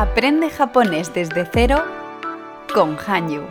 [0.00, 1.84] Aprende japonés desde cero
[2.72, 3.42] con Hanyu.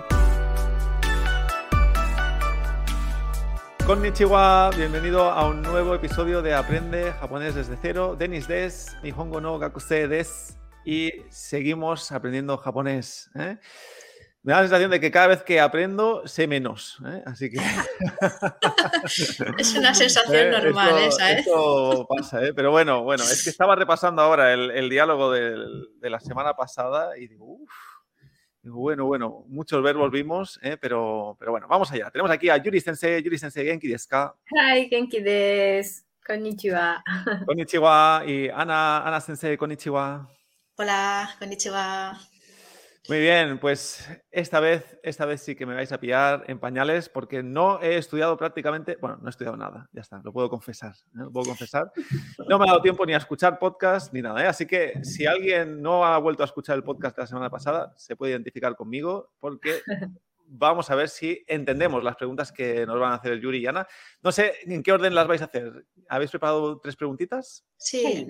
[3.85, 8.15] Konnichiwa, bienvenido a un nuevo episodio de Aprende japonés desde cero.
[8.17, 13.29] Denis des, Nihongo no Gakusei des y seguimos aprendiendo japonés.
[13.35, 13.57] ¿eh?
[14.47, 16.99] Me da la sensación de que cada vez que aprendo sé menos.
[17.05, 17.21] ¿eh?
[17.25, 17.57] Así que.
[19.57, 21.39] es una sensación normal esto, esa, ¿eh?
[21.39, 22.53] Esto pasa, ¿eh?
[22.53, 26.53] Pero bueno, bueno, es que estaba repasando ahora el, el diálogo del, de la semana
[26.53, 27.69] pasada y digo, uff.
[28.63, 30.77] Bueno, bueno, muchos verbos vimos, ¿eh?
[30.79, 32.09] pero, pero bueno, vamos allá.
[32.09, 34.33] Tenemos aquí a Yuri Sensei, Yuri Sensei Genki desu ka?
[34.49, 36.03] Hi, Genki desu.
[36.25, 37.03] Konnichiwa.
[37.45, 38.23] Konnichiwa.
[38.25, 40.25] Y Ana, Ana Sensei, konnichiwa.
[40.77, 42.17] Hola, konnichiwa.
[43.09, 47.07] Muy bien, pues esta vez, esta vez sí que me vais a pillar en pañales
[47.07, 50.93] porque no he estudiado prácticamente, bueno, no he estudiado nada, ya está, lo puedo confesar,
[50.93, 51.09] ¿eh?
[51.13, 51.89] lo puedo confesar.
[52.49, 54.47] No me ha dado tiempo ni a escuchar podcast ni nada, ¿eh?
[54.47, 57.93] así que si alguien no ha vuelto a escuchar el podcast de la semana pasada,
[57.95, 59.79] se puede identificar conmigo porque
[60.45, 63.87] vamos a ver si entendemos las preguntas que nos van a hacer Yuri y Ana.
[64.21, 65.85] No sé en qué orden las vais a hacer.
[66.09, 67.65] ¿Habéis preparado tres preguntitas?
[67.77, 68.27] Sí.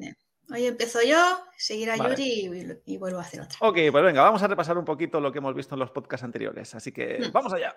[0.50, 1.98] Hoy empiezo yo, seguir a.
[1.98, 3.58] Yuri y, vuelvo a hacer otra.
[3.62, 6.23] Ok, pues venga, vamos a repasar un poquito lo que hemos visto en los podcasts
[6.23, 6.73] anteriores.
[6.73, 7.31] Así que hmm.
[7.34, 7.76] vamos allá.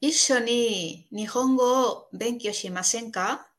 [0.00, 3.50] Ishoni Nihongo Benkyo Shimasenka.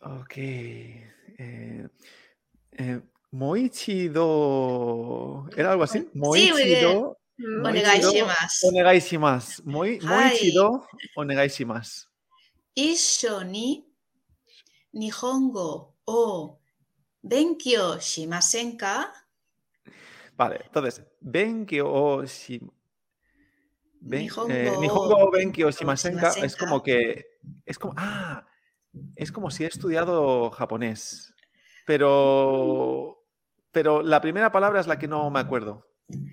[0.00, 0.36] Ok.
[0.36, 1.88] Eh,
[2.72, 3.00] eh,
[3.32, 4.28] moichido.
[5.56, 6.08] ¿Era algo así?
[6.14, 7.18] Moichido.
[7.36, 8.68] Sí, mm, onegaishimasu.
[8.68, 9.62] Onegaishimasu.
[9.64, 12.06] Moi, moichido onegaishimasu.
[12.76, 13.84] Isho ni
[14.92, 16.58] Nihongo o
[17.22, 19.12] Benkyo Shimasenka.
[20.36, 22.70] Vale, entonces, Benkyo o Shim...
[24.00, 24.22] ben...
[24.22, 27.26] Nihongo, eh, Benkyo Shimasenka, Shimasenka es como que.
[27.64, 27.94] Es como.
[27.96, 28.46] ¡Ah!
[29.14, 31.34] Es como si he estudiado japonés.
[31.86, 33.24] Pero.
[33.72, 35.86] Pero la primera palabra es la que no me acuerdo.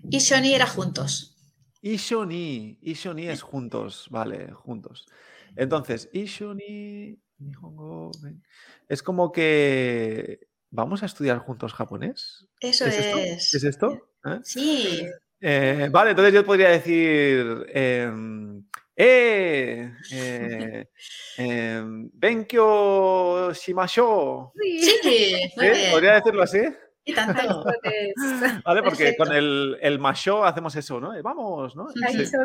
[0.10, 1.36] Ishoni era juntos.
[1.82, 2.80] Ishoni.
[2.82, 4.08] Ishoni es juntos.
[4.10, 5.08] Vale, juntos.
[5.56, 7.23] Entonces, Ishoni.
[7.40, 8.12] Nihongo.
[8.22, 8.44] Ben-
[8.90, 10.48] Es como que.
[10.70, 12.48] ¿Vamos a estudiar juntos japonés?
[12.60, 13.18] Eso ¿Es esto?
[13.20, 13.54] es.
[13.54, 14.08] ¿Es esto?
[14.26, 14.40] ¿Eh?
[14.44, 15.08] Sí.
[15.40, 17.66] Eh, vale, entonces yo podría decir.
[17.70, 18.64] em,
[18.96, 19.92] ¡Eh!
[20.12, 20.86] eh,
[21.38, 24.52] em, ¡Benkyo shimashou!
[24.56, 25.72] Sí, muy ¿Sí?
[25.72, 25.92] bien.
[25.92, 26.60] ¿Podría decirlo así?
[27.06, 27.66] Y tanto.
[28.66, 29.26] Vale, porque Perfecto.
[29.26, 31.12] con el, el masho hacemos eso, ¿no?
[31.22, 31.88] Vamos, ¿no?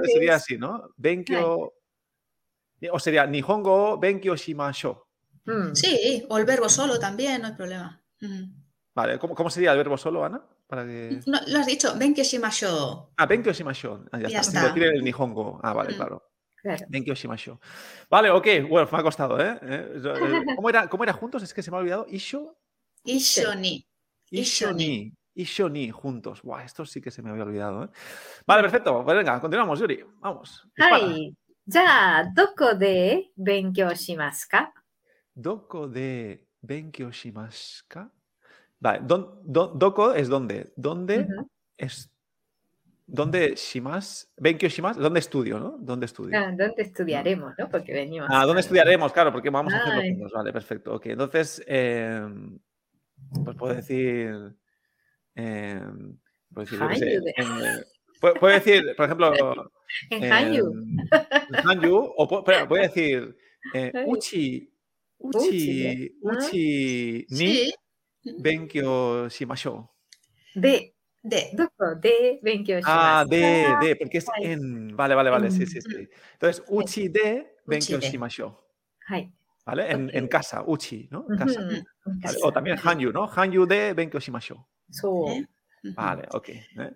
[0.05, 0.91] Sería así, ¿no?
[0.97, 1.75] Benkyo.
[2.93, 5.03] O sería Nihongo Benkyo shimashou.
[5.45, 5.75] Mm.
[5.75, 8.01] Sí, o el verbo solo también, no hay problema.
[8.21, 8.49] Ujú.
[8.95, 10.43] Vale, ¿cómo, cómo sería el verbo solo, Ana?
[10.67, 11.21] Para que...
[11.27, 13.13] No, lo has dicho, que shimasho.
[13.17, 14.05] Ah, Benkyo shimashou.
[14.13, 14.59] Ah, ya, Ya está.
[14.59, 14.69] está.
[14.75, 15.61] Decir el Nihongo.
[15.63, 15.97] Ah, vale, Mm.
[15.97, 16.23] claro.
[16.61, 16.87] Claro.
[16.89, 17.59] Benkyo shimashou.
[18.11, 18.47] Vale, ok.
[18.69, 19.59] Bueno, me ha costado, ¿eh?
[19.63, 21.43] Eh, eh, ¿Cómo era, ¿Cómo era juntos?
[21.43, 22.07] Es que se me ha olvidado.
[22.11, 22.59] Isho.
[23.05, 23.87] Isho ni.
[24.31, 25.15] Ishoni.
[25.35, 26.43] Ishoni, juntos.
[26.43, 27.89] Buah, esto sí que se me había olvidado, ¿eh?
[28.45, 29.05] Vale, perfecto.
[29.05, 30.05] Pues venga, continuamos, Yuri.
[30.21, 30.67] Vamos.
[30.77, 31.07] dispara.
[31.68, 31.68] はい。
[31.68, 34.74] じゃあ、どこで勉強しますか
[35.36, 38.10] Doko de Benkyo shimasu ka?
[38.80, 40.72] Vale, don, don- doko es dónde.
[40.78, 41.50] ¿Dónde Ujú.
[41.78, 42.10] es?
[43.08, 44.30] ¿Dónde shimas?
[44.38, 45.78] Benkyo shimas, ¿dónde estudio, no?
[45.80, 46.38] ¿Dónde estudio?
[46.38, 47.70] Ah, ¿Dónde estudiaremos, no?
[47.70, 48.30] Porque venimos.
[48.32, 49.12] Ah, ¿dónde estudiaremos?
[49.12, 50.12] Claro, porque vamos a hacerlo Ay.
[50.12, 50.32] juntos.
[50.34, 50.94] Vale, perfecto.
[50.96, 52.22] Ok, entonces, eh,
[53.44, 54.56] pues puedo decir.
[55.36, 55.82] eh,
[56.54, 57.86] puedo decir, yo qué sé, Hanyu de- en, eh,
[58.22, 59.72] puedo, puedo decir, por ejemplo.
[60.11, 60.73] En em, Hanyu.
[61.51, 63.37] En Hanyu, o pero, voy a decir
[63.75, 64.71] eh, Uchi,
[65.19, 67.25] Uchi, Uchi, ¿eh?
[67.25, 67.35] ah.
[67.35, 67.73] ni
[68.39, 69.91] Benkyo Shimasho.
[70.55, 71.51] De, de,
[72.01, 72.87] de Benkyo Shimasho.
[72.87, 74.97] Ah, de, de, porque es en.
[74.97, 76.09] Vale, vale, vale, sí, sí, sí.
[76.33, 78.65] Entonces, Uchi de Benkyo Shimasho.
[79.65, 79.91] ¿Vale?
[79.91, 81.27] En, en casa, Uchi, ¿no?
[81.29, 81.61] En Casa.
[82.43, 83.29] O también Hanyu, ¿no?
[83.31, 84.67] Hanyu de Benkyo Shimasho.
[85.95, 86.49] Vale, ok.
[86.49, 86.95] ¿eh?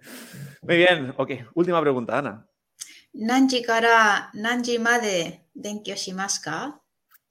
[0.62, 1.30] Muy bien, ok.
[1.54, 2.48] Última pregunta, Ana.
[3.14, 6.80] Nanji Kara, Nanji Made, Denkyoshimasuka.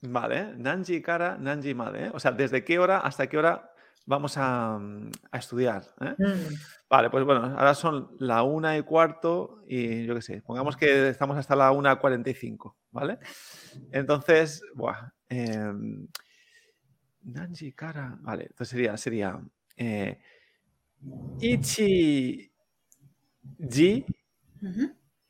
[0.02, 2.10] Vale, Nanji Kara, Nanji Made.
[2.14, 3.72] O sea, ¿desde qué hora hasta qué hora
[4.06, 4.76] vamos a,
[5.32, 5.84] a estudiar?
[6.02, 6.16] Eh?
[6.18, 6.56] Mm.
[6.90, 11.10] Vale, pues bueno, ahora son la una y cuarto y yo qué sé, pongamos que
[11.10, 13.20] estamos hasta la una cuarenta y cinco, ¿vale?
[13.92, 15.12] Entonces, buah.
[15.30, 15.74] Eh,
[17.24, 18.18] Nanji Kara.
[18.22, 19.40] Vale, entonces sería, sería
[19.78, 20.20] eh,
[21.40, 22.52] Ichi
[23.70, 24.06] Ji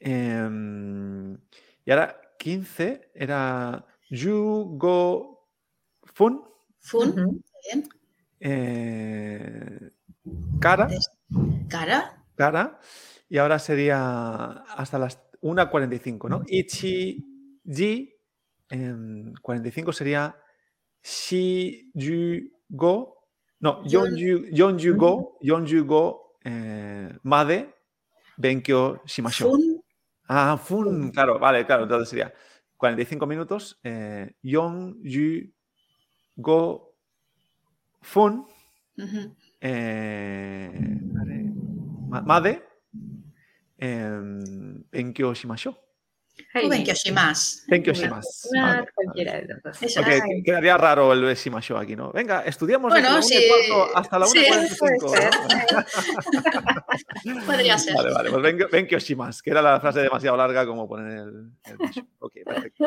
[0.02, 1.38] em,
[1.86, 5.48] y ahora 15 era Yugo
[6.14, 6.42] Fun.
[6.80, 7.42] Fun.
[7.64, 7.88] Bien.
[8.40, 9.90] eh,
[10.60, 10.88] cara,
[11.70, 12.24] Cara.
[12.36, 12.80] cara.
[13.30, 16.42] Y ahora sería hasta las 1.45, ¿no?
[16.48, 17.24] Ichi
[17.66, 18.14] Ji.
[18.70, 20.36] En 45 sería
[21.04, 23.18] Shi Yu Go
[23.60, 27.70] No, Yon- yonju, yonju go, yonju go eh, made
[28.38, 29.52] benkyo shimashou.
[29.52, 29.71] Fun,
[30.34, 32.34] Ah, fun, claro, vale, claro, entonces sería
[32.78, 35.52] 45 minutos, eh, yonju
[36.38, 36.96] go
[38.02, 38.46] fun,
[38.98, 39.36] ujú.
[39.62, 41.54] eh, vale,
[42.08, 42.64] ma- made
[43.78, 45.76] em, benkyo shimashou.
[46.94, 47.66] Shimas.
[47.68, 48.50] Tenkyo Shimas.
[48.54, 50.20] Vale, cualquiera vale.
[50.20, 52.12] Okay, quedaría raro el Shimasho aquí, ¿no?
[52.12, 53.38] Venga, estudiamos bueno, sí.
[53.96, 55.92] hasta la 1.45.
[57.24, 57.34] Sí.
[57.46, 57.96] Podría ser.
[57.96, 61.78] Vale, vale, pues Benkyo Shimas, que era la frase demasiado larga como poner el, el
[62.20, 62.86] Ok, perfecto.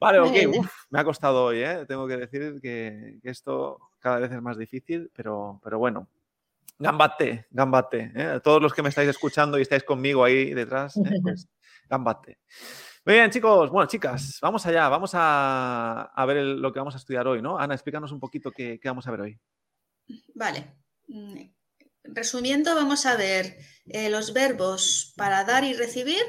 [0.00, 1.84] Vale, ok, Uf, me ha costado hoy, ¿eh?
[1.86, 6.08] Tengo que decir que, que esto cada vez es más difícil, pero, pero bueno,
[6.82, 8.12] gambate, gambate.
[8.14, 8.40] ¿eh?
[8.42, 11.20] Todos los que me estáis escuchando y estáis conmigo ahí detrás, ¿eh?
[11.22, 11.48] pues,
[11.88, 12.38] gambate.
[13.04, 13.70] Muy bien, chicos.
[13.70, 14.88] Bueno, chicas, vamos allá.
[14.88, 17.58] Vamos a, a ver el- lo que vamos a estudiar hoy, ¿no?
[17.58, 19.40] Ana, explícanos un poquito qué, qué vamos a ver hoy.
[20.34, 20.76] Vale.
[21.08, 21.34] Mm,
[22.04, 23.56] Resumiendo, vamos a ver
[23.86, 26.22] eh, los verbos para dar y recibir,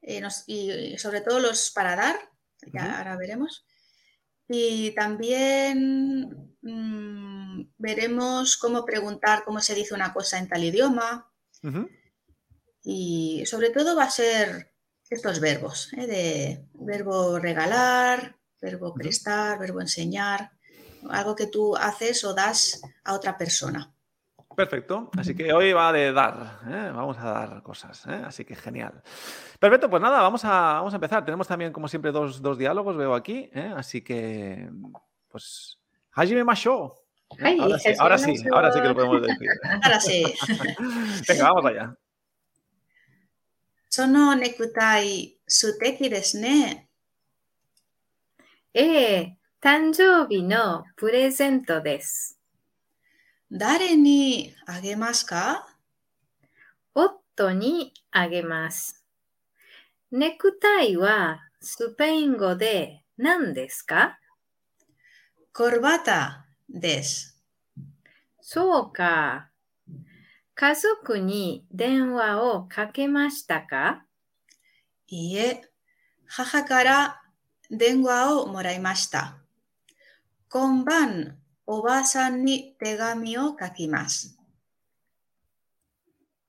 [0.00, 2.16] eh, nos- y sobre todo los para dar,
[2.72, 3.66] ya ahora veremos.
[4.48, 11.30] Y también mm, veremos cómo preguntar cómo se dice una cosa en tal idioma.
[12.84, 14.72] Y sobre todo va a ser
[15.08, 16.06] estos verbos, ¿eh?
[16.06, 20.52] de verbo regalar, verbo prestar, verbo enseñar,
[21.10, 23.90] algo que tú haces o das a otra persona.
[24.54, 25.10] Perfecto.
[25.16, 26.60] Así que hoy va de dar.
[26.68, 26.90] ¿eh?
[26.94, 28.06] Vamos a dar cosas.
[28.06, 28.22] ¿eh?
[28.24, 29.02] Así que genial.
[29.58, 31.24] Perfecto, pues nada, vamos a, vamos a empezar.
[31.24, 33.50] Tenemos también, como siempre, dos, dos diálogos, veo aquí.
[33.52, 33.72] ¿eh?
[33.76, 34.68] Así que,
[35.28, 35.78] pues,
[36.12, 36.94] Hajime Masho.
[37.40, 39.48] Ay, Ahora sí, ahora sí que lo podemos decir.
[39.82, 40.22] Ahora sí.
[41.28, 41.96] Venga, vamos allá.
[43.96, 46.88] そのネクタイ素敵ですね。
[48.74, 52.40] ええ、誕生日のプレゼントです。
[53.52, 55.68] 誰にあげますか？
[56.92, 59.04] 夫にあげます。
[60.10, 64.18] ネクタイはスペイン語で何ですか？
[65.52, 67.40] コルバタです。
[68.40, 69.50] そうか。
[70.56, 74.04] 家族に電話をかけましたか？
[75.08, 75.62] いいえ、
[76.26, 77.22] 母から
[77.70, 79.38] 電話をもらいました。
[80.48, 84.38] 今晩、おばあさんに手紙を書きます。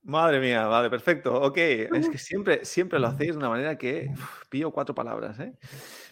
[0.05, 1.33] Madre mía, vale, perfecto.
[1.33, 5.39] Ok, es que siempre, siempre lo hacéis de una manera que uf, pillo cuatro palabras.
[5.39, 5.53] ¿eh?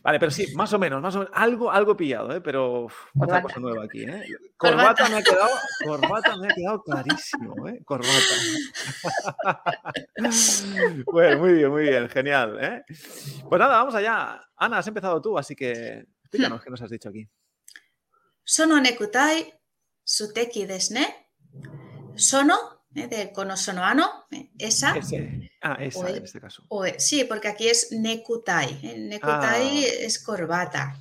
[0.01, 2.41] Vale, pero sí, más o menos, más o menos, algo, algo pillado, ¿eh?
[2.41, 2.87] pero
[3.19, 4.03] otra cosa nueva aquí.
[4.03, 4.25] ¿eh?
[4.57, 5.49] Corbata, me ha quedado,
[5.85, 7.81] corbata me ha quedado clarísimo, ¿eh?
[7.85, 8.35] corbata.
[11.05, 12.57] bueno, muy bien, muy bien, genial.
[12.59, 12.83] ¿eh?
[13.47, 14.43] Pues nada, vamos allá.
[14.55, 17.29] Ana, has empezado tú, así que explícanos qué nos has dicho aquí.
[18.43, 19.53] Sono nekutai
[20.03, 21.29] suteki desne.
[22.15, 24.95] Sono eh, de cono sono ano, eh, esa.
[24.97, 25.51] Ese.
[25.61, 26.17] Ah, esa Oye.
[26.17, 26.63] en este caso.
[26.69, 28.79] o, eh, sí, porque aquí es necutai.
[28.83, 29.87] eh, Necutai Ah.
[30.01, 30.95] es corbata.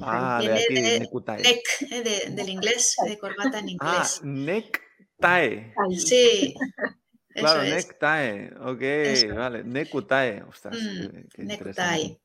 [0.00, 1.36] Ah, de Viene aquí, de necktie.
[1.42, 4.20] Neck, eh, de- del inglés, de corbata en Ah, inglés.
[4.22, 5.74] necktie.
[5.98, 6.54] Sí,
[7.34, 7.74] eso Claro, es.
[7.74, 8.50] necktie.
[8.60, 9.34] Ok, Eso.
[9.34, 9.64] vale.
[9.64, 10.42] Necktie.
[10.48, 11.42] Ostras, Mm, qué, qué necktie.
[11.52, 12.20] interesante.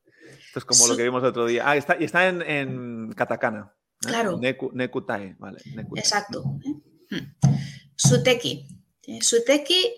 [0.46, 1.62] Esto es como lo que vimos el otro día.
[1.68, 3.72] Ah, está, y está en, en katakana.
[3.74, 4.06] ¿eh?
[4.08, 4.38] Claro.
[4.38, 4.70] Neku,
[5.38, 5.58] vale.
[5.74, 5.98] necktie.
[6.00, 6.44] Exacto.
[6.64, 7.16] ¿eh?
[7.16, 7.56] Mm.
[7.96, 8.66] Suteki.
[9.06, 9.94] Eh, Suteki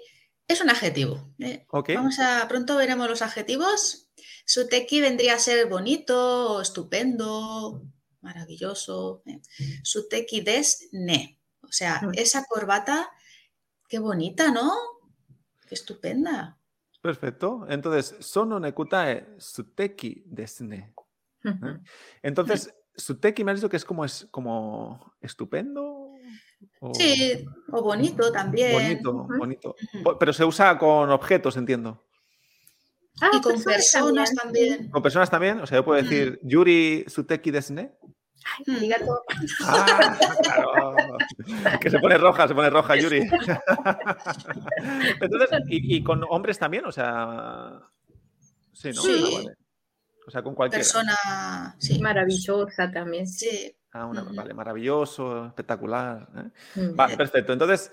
[0.49, 1.33] es un adjetivo.
[1.39, 1.67] ¿eh?
[1.71, 1.91] Ok.
[1.95, 4.11] Vamos a, pronto veremos los adjetivos.
[4.47, 7.83] Suteki vendría a ser bonito, estupendo,
[8.21, 9.23] maravilloso.
[9.27, 9.41] ¿eh?
[9.83, 11.39] Suteki des ne.
[11.63, 12.13] O sea, Mm.
[12.15, 13.11] esa corbata,
[13.89, 14.73] qué bonita, ¿no?
[15.69, 16.59] Qué estupenda.
[17.01, 17.67] Perfecto.
[17.69, 20.95] Entonces, sono nekutae suteki desne.
[22.23, 25.94] Entonces, suteki me has dicho que es como, es como estupendo.
[26.81, 28.73] O Sí, o bonito también.
[28.73, 29.75] Bonito, bonito.
[30.19, 32.05] Pero se usa con objetos, entiendo.
[33.21, 34.91] Ah, Y con personas también.
[34.91, 35.61] Con personas también.
[35.61, 37.95] O sea, yo puedo decir Yuri suteki desne.
[38.67, 38.77] Mm.
[38.77, 39.23] Arigato.
[39.65, 39.87] Ah,
[40.37, 41.17] claro.
[41.81, 43.21] Que se pone roja, se pone roja, Yuri.
[45.21, 46.85] Entonces, ¿y, y con hombres también?
[46.85, 47.81] O sea.
[48.73, 49.01] Sí, ¿no?
[49.03, 49.25] Sí.
[49.25, 49.55] Ah, vale.
[50.27, 50.81] O sea, con cualquiera.
[50.81, 52.01] Persona, sí.
[52.01, 53.27] Maravillosa también.
[53.27, 53.75] sí.
[53.97, 56.29] Ah, una- vale, maravilloso, espectacular.
[56.37, 56.51] ¿eh?
[56.97, 57.53] Vale, perfecto.
[57.53, 57.93] Entonces,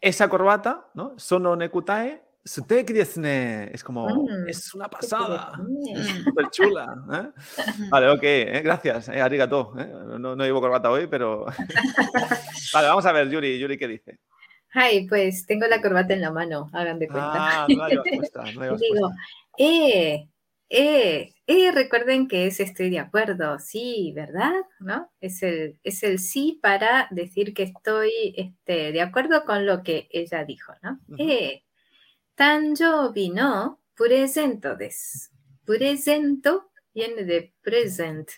[0.00, 1.12] esa corbata, ¿no?
[1.18, 2.22] Sono nekutae.
[2.44, 4.48] Es como, Mm.
[4.48, 5.52] es una pasada.
[6.24, 6.96] Súper chula.
[7.12, 7.30] ¿eh?
[7.90, 9.74] Vale, ok, eh, gracias, eh, arigato.
[9.78, 9.86] eh.
[10.18, 11.44] No, no llevo corbata hoy, pero.
[12.74, 14.18] vale, vamos a ver, Yuri, Yuri, ¿qué dice?
[14.74, 17.62] Ay, pues tengo la corbata en la mano, hagan de cuenta.
[17.62, 18.44] Ah, no no Digo, puesta.
[20.70, 24.52] eh, eh, Y recuerden que es estoy de acuerdo, sí, ¿verdad?
[24.80, 25.10] ¿No?
[25.20, 30.08] Es el, es el sí para decir que estoy este, de acuerdo con lo que
[30.10, 31.00] ella dijo, ¿no?
[31.08, 31.16] Ujú.
[31.18, 31.64] Eh,
[32.36, 35.30] tanjobi no presento des.
[35.66, 38.30] Presento viene de present.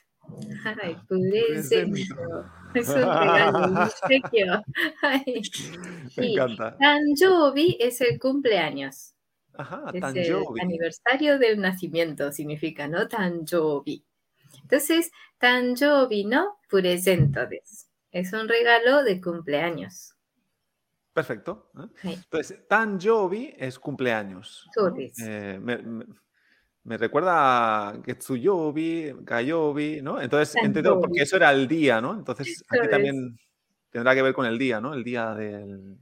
[0.82, 2.52] Ay, presento.
[2.74, 4.62] Es un regalo, un obsequio.
[6.16, 6.26] Me Sí.
[6.26, 6.78] encanta.
[6.78, 9.13] Tanjobi es el cumpleaños.
[9.56, 13.06] Ajá, es El aniversario del nacimiento significa, ¿no?
[13.06, 14.04] Tanjobi.
[14.62, 17.40] Entonces, Tanjobi no presento
[18.10, 20.14] Es un regalo de cumpleaños.
[21.12, 21.70] Perfecto.
[21.78, 22.14] ¿eh?
[22.14, 24.68] Entonces, Tanjobi es cumpleaños.
[24.76, 24.96] ¿no?
[25.24, 26.04] Eh, me,
[26.82, 30.20] me, recuerda a Getsuyobi, Gayobi, ¿no?
[30.20, 32.14] Entonces, entiendo, porque eso era el día, ¿no?
[32.14, 33.38] Entonces, aquí también
[33.90, 34.92] tendrá que ver con el día, ¿no?
[34.92, 35.96] El día del,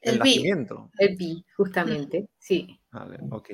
[0.00, 0.18] el bi.
[0.18, 0.90] nacimiento.
[0.98, 2.28] El bi, justamente.
[2.38, 2.78] Sí.
[2.92, 3.50] Vale, ok.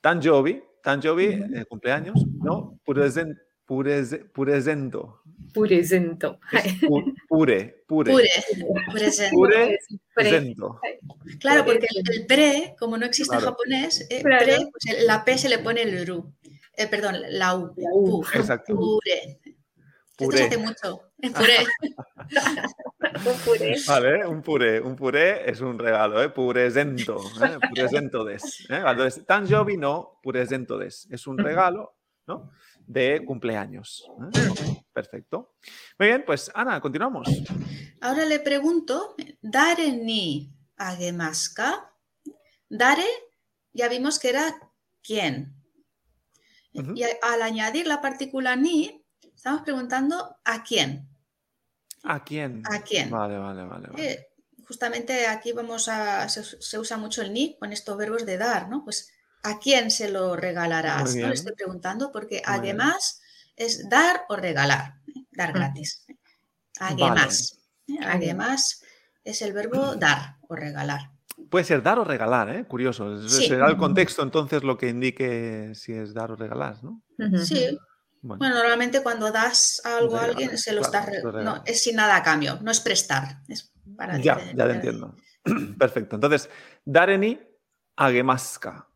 [0.00, 1.54] Tanjobi, Tanjobi, Ujú.
[1.56, 2.78] eh, cumpleaños, ¿no?
[2.84, 5.20] Puresen, purese- puresento.
[5.52, 6.38] Presento.
[6.52, 8.10] Es pu- pure, pure.
[8.12, 8.28] Pure,
[8.92, 9.34] presente.
[9.34, 9.78] Pure,
[10.14, 10.80] presento.
[11.40, 13.46] Claro, porque el, el pre, como no existe Claro.
[13.46, 16.32] en japonés, eh, pre, pues el- la P se le pone el ru.
[16.76, 17.72] Eh, perdón, la U.
[17.76, 18.20] La U.
[18.22, 18.26] Pu.
[18.38, 18.74] Exacto.
[18.74, 19.38] Pure.
[20.16, 20.38] Esto Puré.
[20.38, 21.00] se hace mucho.
[21.18, 21.56] Eh, Puré.
[23.26, 23.76] Un puré.
[23.86, 26.28] Vale, un puré, un puré es un regalo, ¿eh?
[26.30, 27.58] Puresento, ¿eh?
[27.68, 28.60] Puresento des.
[28.70, 28.82] ¿eh?
[28.84, 31.06] Entonces, Tanjobi no, puresento des.
[31.10, 32.50] Es un regalo, ¿no?
[32.86, 34.04] De cumpleaños.
[34.34, 34.82] ¿eh?
[34.92, 35.54] Perfecto.
[35.98, 37.28] Muy bien, pues Ana, continuamos.
[38.00, 41.92] Ahora le pregunto, dare ni agemasu ka?
[42.68, 43.06] Dare,
[43.72, 44.54] ya vimos que era
[45.02, 45.54] quién.
[46.72, 49.03] Y al añadir la partícula ni,
[49.44, 51.06] estamos preguntando a quién.
[52.04, 52.62] ¿A quién?
[52.64, 53.10] ¿A quién?
[53.10, 53.88] Vale, vale, vale.
[53.88, 54.10] vale.
[54.10, 54.28] Eh,
[54.66, 58.70] justamente aquí vamos a, se, se usa mucho el ni con estos verbos de dar,
[58.70, 58.82] ¿no?
[58.84, 61.14] Pues ¿a quién se lo regalarás?
[61.14, 61.28] ¿no?
[61.28, 62.80] Le estoy preguntando porque Muy bien.
[62.80, 63.20] además
[63.54, 65.26] es dar o regalar, ¿eh?
[65.32, 65.58] dar Ujú.
[65.58, 66.06] gratis.
[66.08, 67.04] Vale.
[67.04, 67.98] Además, ¿eh?
[68.02, 68.82] además
[69.24, 71.10] es el verbo dar o regalar.
[71.50, 72.64] Puede ser dar o regalar, ¿eh?
[72.64, 73.28] Curioso.
[73.28, 73.48] Sí.
[73.48, 77.02] Será el contexto entonces lo que indique si es dar o regalar, ¿no?
[77.44, 77.78] Sí,
[78.26, 81.44] Bueno, bueno, normalmente cuando das algo a alguien se lo claro, estás...
[81.44, 83.42] No, es sin nada a cambio, no es prestar.
[83.48, 85.14] Es para ya, ya te entiendo.
[85.78, 86.16] Perfecto.
[86.16, 86.48] Entonces,
[86.86, 87.38] dareni
[87.96, 88.88] agemaska.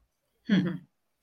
[0.49, 0.68] Ujú.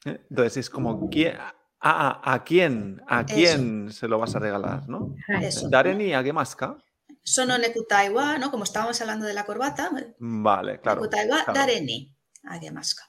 [0.05, 0.21] ¿eh?
[0.29, 3.33] Entonces es como ¿quién- a, a- a quién, a Eso.
[3.33, 5.15] quién se lo vas a regalar, ¿no?
[5.41, 5.67] Eso.
[5.67, 6.77] Dareni agemaska.
[7.23, 8.51] Sono nekutai wa, ¿no?
[8.51, 11.01] Como estábamos hablando de la corbata, Vale, claro.
[11.01, 11.53] nekutai wa claro.
[11.59, 13.05] dare ni agemasu ka.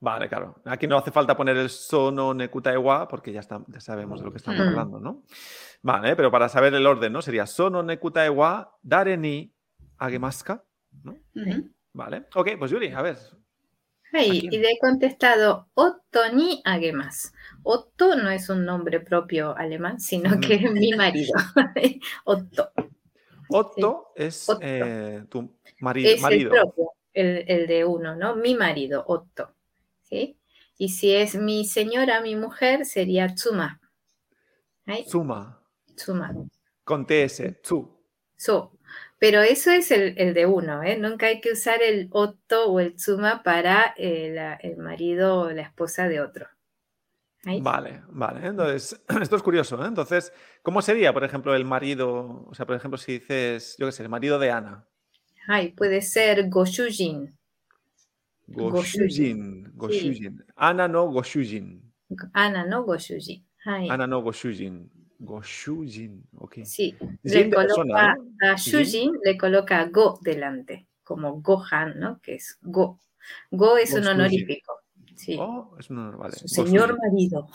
[0.00, 0.54] Vale, claro.
[0.64, 4.30] Aquí no hace falta poner el sono nekutaiwa porque ya, está, ya sabemos de lo
[4.32, 4.68] que estamos Mm.
[4.68, 5.24] hablando, ¿no?
[5.82, 7.20] Vale, pero para saber el orden, ¿no?
[7.22, 9.52] Sería sono nekutaiwa dareni
[9.98, 10.62] agemaska.
[11.04, 11.70] Ujú.
[11.92, 12.26] Vale.
[12.36, 13.16] Ok, pues Yuri, a ver.
[14.12, 14.52] Ay, ¿A quién?
[14.54, 17.32] y le he contestado Otto ni agemas.
[17.64, 20.40] Otto no es un nombre propio alemán, sino Ujú.
[20.40, 21.32] que es mi marido.
[22.24, 22.70] Otto.
[23.50, 24.60] Otto es Otto.
[24.62, 26.50] eh, tu mari- Es el marido.
[26.50, 28.36] propio, el, el de uno, ¿no?
[28.36, 29.54] Mi marido, Otto.
[30.08, 30.38] ¿Sí?
[30.78, 33.80] Y si es mi señora, mi mujer, sería Tsuma.
[34.86, 35.04] ¿Ay?
[35.04, 35.60] Tsuma.
[35.96, 36.34] Tsuma.
[36.84, 37.60] Con TS.
[37.62, 37.88] Tsu.
[38.36, 38.72] So.
[39.18, 40.96] Pero eso es el, el de uno, ¿eh?
[40.96, 45.50] Nunca hay que usar el Otto o el Tsuma para eh, la- el marido o
[45.50, 46.46] la esposa de otro.
[47.60, 48.46] Vale, vale.
[48.46, 49.86] Entonces, esto es curioso, ¿eh?
[49.88, 52.44] Entonces, ¿cómo sería, por ejemplo, el marido?
[52.48, 54.86] O sea, por ejemplo, si dices, yo qué sé, el marido de Ana.
[55.48, 57.37] Ay, puede ser Goshujin.
[58.48, 59.70] Goshujin.
[59.74, 60.44] Goshujin.
[60.56, 61.82] Ana no Goshujin.
[62.32, 62.84] Ana, ¿no?
[62.84, 63.44] Goshujin.
[63.64, 64.90] Ana no Goshujin.
[65.18, 66.24] Goshujin.
[66.36, 66.58] Ok.
[66.64, 66.96] sí.
[67.24, 72.20] Jin Le coloca a Shujin, le coloca Go delante, como Gohan, ¿no?
[72.20, 73.00] Que es Go.
[73.50, 74.80] Go es un honorífico.
[75.16, 75.36] Sí.
[75.38, 76.36] Oh, es un vale.
[76.36, 77.12] Su señor Goshujin.
[77.12, 77.48] marido.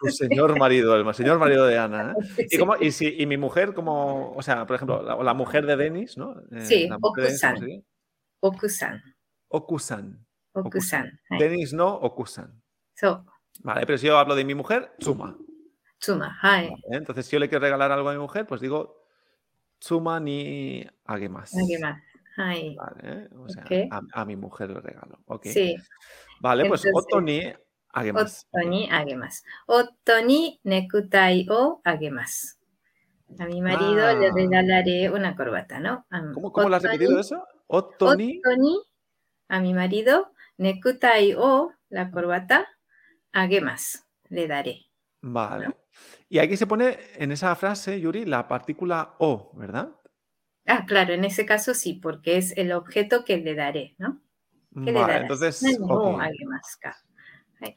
[0.00, 2.14] Tu señor marido, el señor marido de Ana.
[2.18, 2.22] ¿eh?
[2.36, 2.56] Sí.
[2.56, 5.76] ¿Y, cómo- y, si, y mi mujer, como, o sea, por ejemplo, la, mujer de
[5.76, 6.34] Denis, ¿no?
[6.50, 7.62] Eh, Sí, la mujer de Denis, ¿cómo
[8.40, 9.00] Okusan.
[9.00, 9.11] Okusan.
[9.52, 10.26] Okusan.
[10.54, 11.18] Okusan.
[11.30, 12.62] Ay, Denis no Okusan.
[12.94, 13.24] So,
[13.62, 15.36] Vale, pero si yo hablo de mi mujer, Tsuma.
[15.98, 16.38] Tsuma.
[16.90, 19.04] Entonces, si yo le quiero regalar algo a mi mujer, pues digo
[19.78, 21.52] Tsuma ni agemas.
[22.36, 23.72] Ay, Vale, o sea, Ok.
[23.90, 25.18] a, a mi mujer le regalo.
[25.26, 25.46] Ok.
[25.46, 25.76] sí.
[26.40, 27.40] Vale, pues Entonces, Otto ni
[27.92, 28.46] agemas.
[28.50, 29.42] Otto ni agemasu.
[29.66, 32.56] Otto ni nekutai o agemasu.
[33.38, 34.14] A mi marido Ah.
[34.14, 36.06] le regalaré una corbata, ¿no?
[36.34, 37.46] ¿Cómo, cómo lo has repetido eso?
[37.66, 38.80] Otto ni Otto ni,
[39.52, 42.66] a mi marido, nekutai o la corbata,
[43.32, 43.98] agemasu,
[44.30, 44.86] le daré.
[45.20, 45.68] Vale.
[45.68, 45.76] ¿no?
[46.30, 49.94] Y aquí se pone en esa frase, Yuri, la partícula o, ¿verdad?
[50.66, 54.22] Ah, claro, en ese caso sí, porque es el objeto que le daré, ¿no?
[54.72, 55.22] ¿Qué le darás?
[55.22, 55.78] entonces,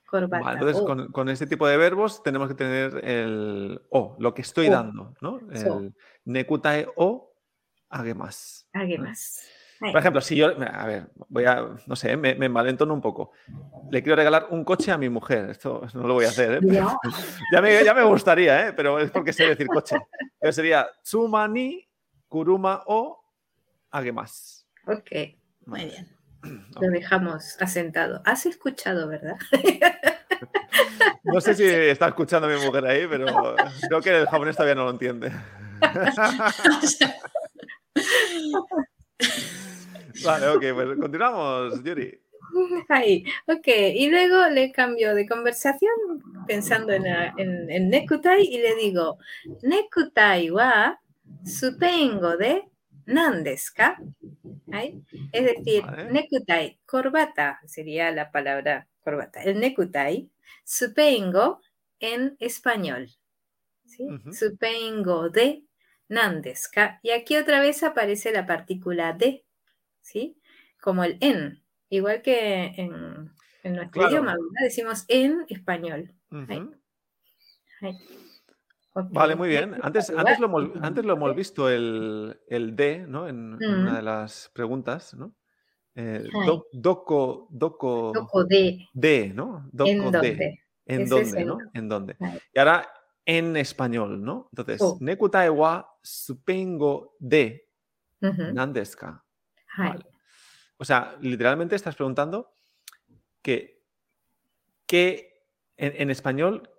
[0.06, 0.46] corbata.
[0.46, 4.44] Vale, entonces, con, con este tipo de verbos tenemos que tener el o, lo que
[4.44, 5.42] estoy dando, ¿no?
[5.54, 5.80] So.
[5.80, 7.34] El nekutae o
[7.90, 8.66] agemas.
[9.80, 13.32] Por ejemplo, si yo, a ver, voy a, no sé, me, me malentono un poco.
[13.92, 15.50] Le quiero regalar un coche a mi mujer.
[15.50, 16.60] Esto no lo voy a hacer, ¿eh?
[16.62, 16.98] no,
[17.54, 18.74] Ya me, ya me gustaría, ¿eh?
[18.74, 19.98] Pero es porque sé decir coche.
[20.40, 21.88] Pero sería tsuma ni
[22.28, 23.24] kuruma o
[23.92, 24.66] agemas.
[24.88, 25.12] ok,
[25.66, 26.16] Muy bien.
[26.82, 28.22] lo dejamos asentado.
[28.26, 29.38] Has escuchado, ¿verdad?
[31.24, 33.56] No sé si está escuchando a mi mujer ahí, pero
[33.88, 35.32] creo que el japonés todavía no lo entiende.
[40.26, 42.22] Vale, ok, pues continuamos, Yuri.
[42.90, 43.68] Ahí, ok.
[43.68, 45.92] Y luego le cambio de conversación
[46.48, 49.18] pensando en, la- en, en necktie y le digo,
[49.62, 51.00] necktie wa
[51.44, 52.64] supengo de
[53.06, 53.98] nandeska.
[55.32, 56.12] Es decir, Vale.
[56.12, 59.42] necktie, corbata sería la palabra corbata.
[59.44, 60.30] El necktie,
[60.64, 61.62] supengo
[62.00, 63.10] en español.
[63.86, 64.06] ¿sí?
[64.32, 65.64] Supengo de
[66.10, 67.00] nandeska.
[67.04, 69.45] Y aquí otra vez aparece la partícula de,
[70.06, 70.40] ¿sí?
[70.82, 71.64] Como el en.
[71.90, 73.32] Igual que en,
[73.64, 74.10] en nuestro Claro.
[74.12, 74.64] idioma, ¿verdad?
[74.64, 76.14] Decimos en español.
[79.12, 79.76] Vale, muy bien.
[79.82, 81.36] Antes, antes, lo, hemos, antes lo hemos Vale.
[81.38, 83.28] visto el, el de, ¿no?
[83.28, 85.36] En, una de las preguntas, ¿no?
[85.96, 86.46] Eh, Ay.
[86.48, 89.70] do- doko, doko, Toco de, de, ¿no?
[89.80, 90.12] ¿en de.
[90.12, 90.60] dónde?
[90.86, 91.58] ¿En dónde, no?
[91.74, 92.18] ¿En dónde?
[92.54, 92.88] Y ahora
[93.26, 94.50] en español, ¿no?
[94.52, 94.98] Entonces, Oh.
[95.02, 97.68] nekutae wa supengo de
[98.22, 99.25] nandeska.
[99.78, 100.06] Vale.
[100.78, 102.52] O sea, literalmente estás preguntando
[103.42, 103.82] que,
[104.86, 105.44] que
[105.78, 106.70] en, en español,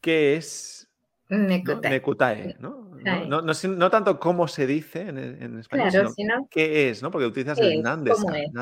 [0.00, 0.88] ¿qué es
[1.28, 2.56] nekutae?
[2.58, 2.90] ¿no?
[3.04, 3.28] No, Ay.
[3.28, 6.88] no, no sin- no tanto cómo se dice en, en español, Claro, sino sino qué
[6.88, 7.10] es, ¿no?
[7.10, 7.82] Porque utilizas ¿Qué el es?
[7.82, 8.22] nandeska.
[8.22, 8.52] ¿Cómo es?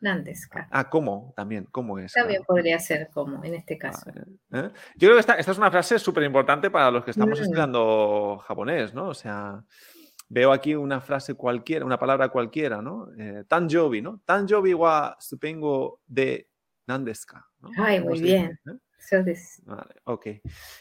[0.00, 0.68] nandeska.
[0.72, 1.32] Ah, ¿cómo?
[1.36, 2.12] También, ¿cómo es?
[2.12, 4.10] También podría ser como en este caso.
[4.10, 4.24] ¿eh?
[4.50, 4.70] Yo
[5.08, 7.42] creo que esta, esta es una frase súper importante para los que estamos Mm.
[7.42, 9.08] estudiando japonés, ¿no?
[9.08, 9.62] O sea,
[10.32, 13.08] veo aquí una frase cualquiera, una palabra cualquiera, ¿no?
[13.18, 14.22] Eh, tanjobi, ¿no?
[14.24, 16.48] Tanjobi wa supengo de
[16.86, 17.46] nandeska.
[17.60, 17.68] ¿no?
[17.76, 18.58] Ay, ¿Cómo muy bien.
[18.66, 18.78] ¿Eh?
[19.64, 20.26] Vale, ok.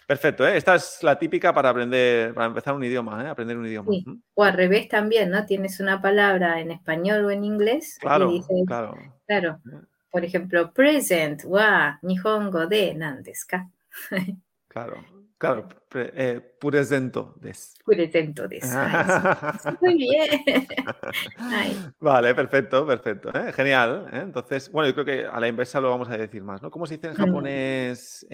[0.07, 0.55] Perfecto, ¿eh?
[0.55, 3.27] Esta es la típica para aprender, para empezar un idioma, ¿eh?
[3.27, 3.91] Aprender un idioma.
[3.91, 4.05] Sí.
[4.35, 5.45] O al revés también, ¿no?
[5.45, 8.95] Tienes una palabra en español o en inglés Claro, y dices, claro.
[9.25, 9.85] claro, ¿eh?
[10.09, 13.69] por ejemplo, present wa nihongo de nandeska.
[14.69, 15.03] Claro,
[15.47, 15.67] claro.
[15.89, 17.73] pre- eh, presento des.
[17.85, 18.73] Presento de eso.
[18.77, 19.69] Ay, sí.
[19.81, 20.29] Muy bien.
[21.37, 23.29] Ay, Vale, perfecto, perfecto.
[23.37, 23.51] ¿eh?
[23.53, 24.07] Genial.
[24.13, 24.19] ¿eh?
[24.23, 26.69] Entonces, bueno, yo creo que a la inversa lo vamos a decir más, ¿no?
[26.71, 27.17] ¿Cómo se dice en Mm.
[27.17, 28.25] japonés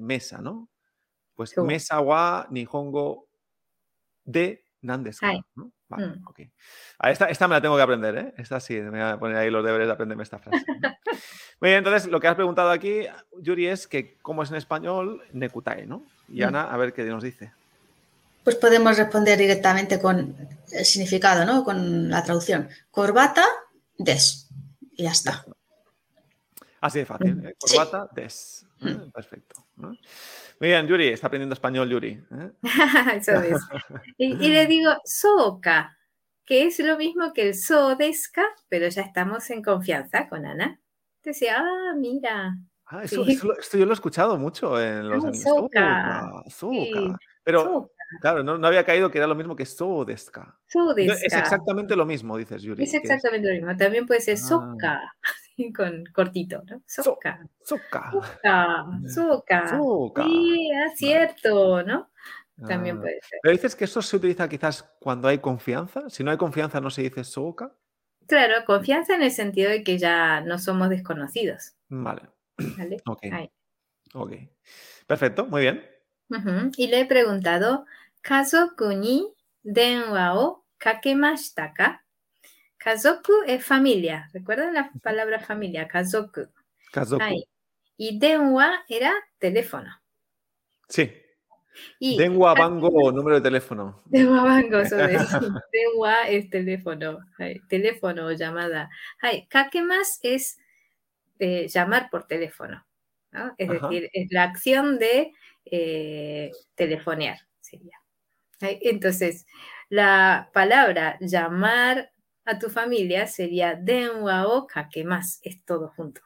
[0.00, 0.68] mesa, ¿no?
[1.34, 3.28] Pues mesa wa nihongo
[4.24, 4.62] de.
[4.82, 5.72] ¿no?
[5.88, 6.26] Vale, Mm.
[6.28, 6.40] ok.
[6.98, 8.34] Ah, esta, esta me la tengo que aprender, ¿eh?
[8.38, 10.64] Esta sí, me voy a poner ahí los deberes de aprenderme esta frase.
[10.68, 10.74] ¿no?
[11.60, 13.06] Muy bien, entonces lo que has preguntado aquí,
[13.40, 16.04] Yuri, es que cómo es en español nekutae, ¿no?
[16.28, 16.48] Y Mm.
[16.48, 17.52] Ana, a ver qué nos dice.
[18.44, 20.36] Pues podemos responder directamente con
[20.72, 21.64] el significado, ¿no?
[21.64, 22.68] Con la traducción.
[22.90, 23.44] Corbata,
[23.98, 24.48] des.
[24.92, 25.44] Y ya está.
[26.80, 27.44] Así de fácil.
[27.44, 27.56] ¿eh?
[27.58, 27.76] Sí.
[27.76, 28.66] Corbata, des.
[28.82, 28.96] ¿eh?
[29.12, 29.64] Perfecto.
[29.76, 29.88] ¿no?
[29.88, 32.10] Muy bien, Yuri, está aprendiendo español, Yuri.
[32.30, 32.50] ¿eh?
[33.16, 33.58] Eso es.
[34.18, 35.96] Y, y le digo soka,
[36.44, 40.80] que es lo mismo que el so deska, pero ya estamos en confianza con Ana.
[41.24, 42.56] Decía, ah, mira,
[42.88, 43.32] Ah, eso, Sí.
[43.32, 45.32] eso lo- esto yo lo he escuchado mucho en los Ah.
[45.34, 46.74] Soka, soka.
[46.74, 46.92] Sí,
[47.42, 50.56] Pero, claro, no, no había caído que era lo mismo que so deska.
[50.66, 52.84] so No, Es exactamente lo mismo, dices, Yuri.
[52.84, 53.76] Es exactamente lo mismo.
[53.76, 54.46] También puede ser Ah.
[54.48, 56.80] soka, así con cortito, ¿no?
[56.86, 57.40] Soka.
[57.62, 58.12] soka,
[59.08, 59.68] soka.
[59.68, 60.24] Soka.
[60.24, 62.10] Sí, es cierto, ¿no?
[62.66, 63.00] También Ah.
[63.02, 63.38] puede ser.
[63.42, 66.08] Pero dices que eso se utiliza quizás cuando hay confianza.
[66.08, 67.72] Si no hay confianza, no se dice soka.
[68.28, 72.22] Claro, confianza en el sentido de que ya no somos desconocidos, Vale.
[72.78, 72.96] ¿Vale?
[73.06, 73.24] Ok.
[73.32, 73.50] Ahí.
[74.14, 74.32] Ok.
[75.06, 75.84] Perfecto, muy bien.
[76.76, 77.86] Y le he preguntado,
[78.20, 82.04] ¿kazoku ni denwa o kakemashita ka?
[82.78, 84.28] Kazoku es familia.
[84.32, 85.88] ¿Recuerdan la palabra familia?
[85.88, 86.48] Kazoku.
[86.92, 87.22] Kazoku.
[87.22, 87.44] Ahí.
[87.96, 89.90] Y denwa era teléfono.
[90.88, 91.12] Sí.
[91.98, 94.02] Y Denwa bango o número de teléfono.
[94.06, 95.20] denwa bango, eso es.
[95.72, 97.18] denwa es teléfono.
[97.68, 98.88] Teléfono o llamada.
[99.20, 100.58] Ahí, kakemas es
[101.38, 102.86] eh, llamar por teléfono.
[103.32, 103.54] ¿no?
[103.58, 103.88] Es Ajá.
[103.88, 105.32] decir, es la acción de
[105.64, 107.38] eh, telefonear.
[107.60, 107.98] Sería.
[108.60, 109.46] Entonces,
[109.88, 112.10] la palabra llamar
[112.44, 115.40] a tu familia sería denwa o kakemas.
[115.42, 116.22] Es todo junto.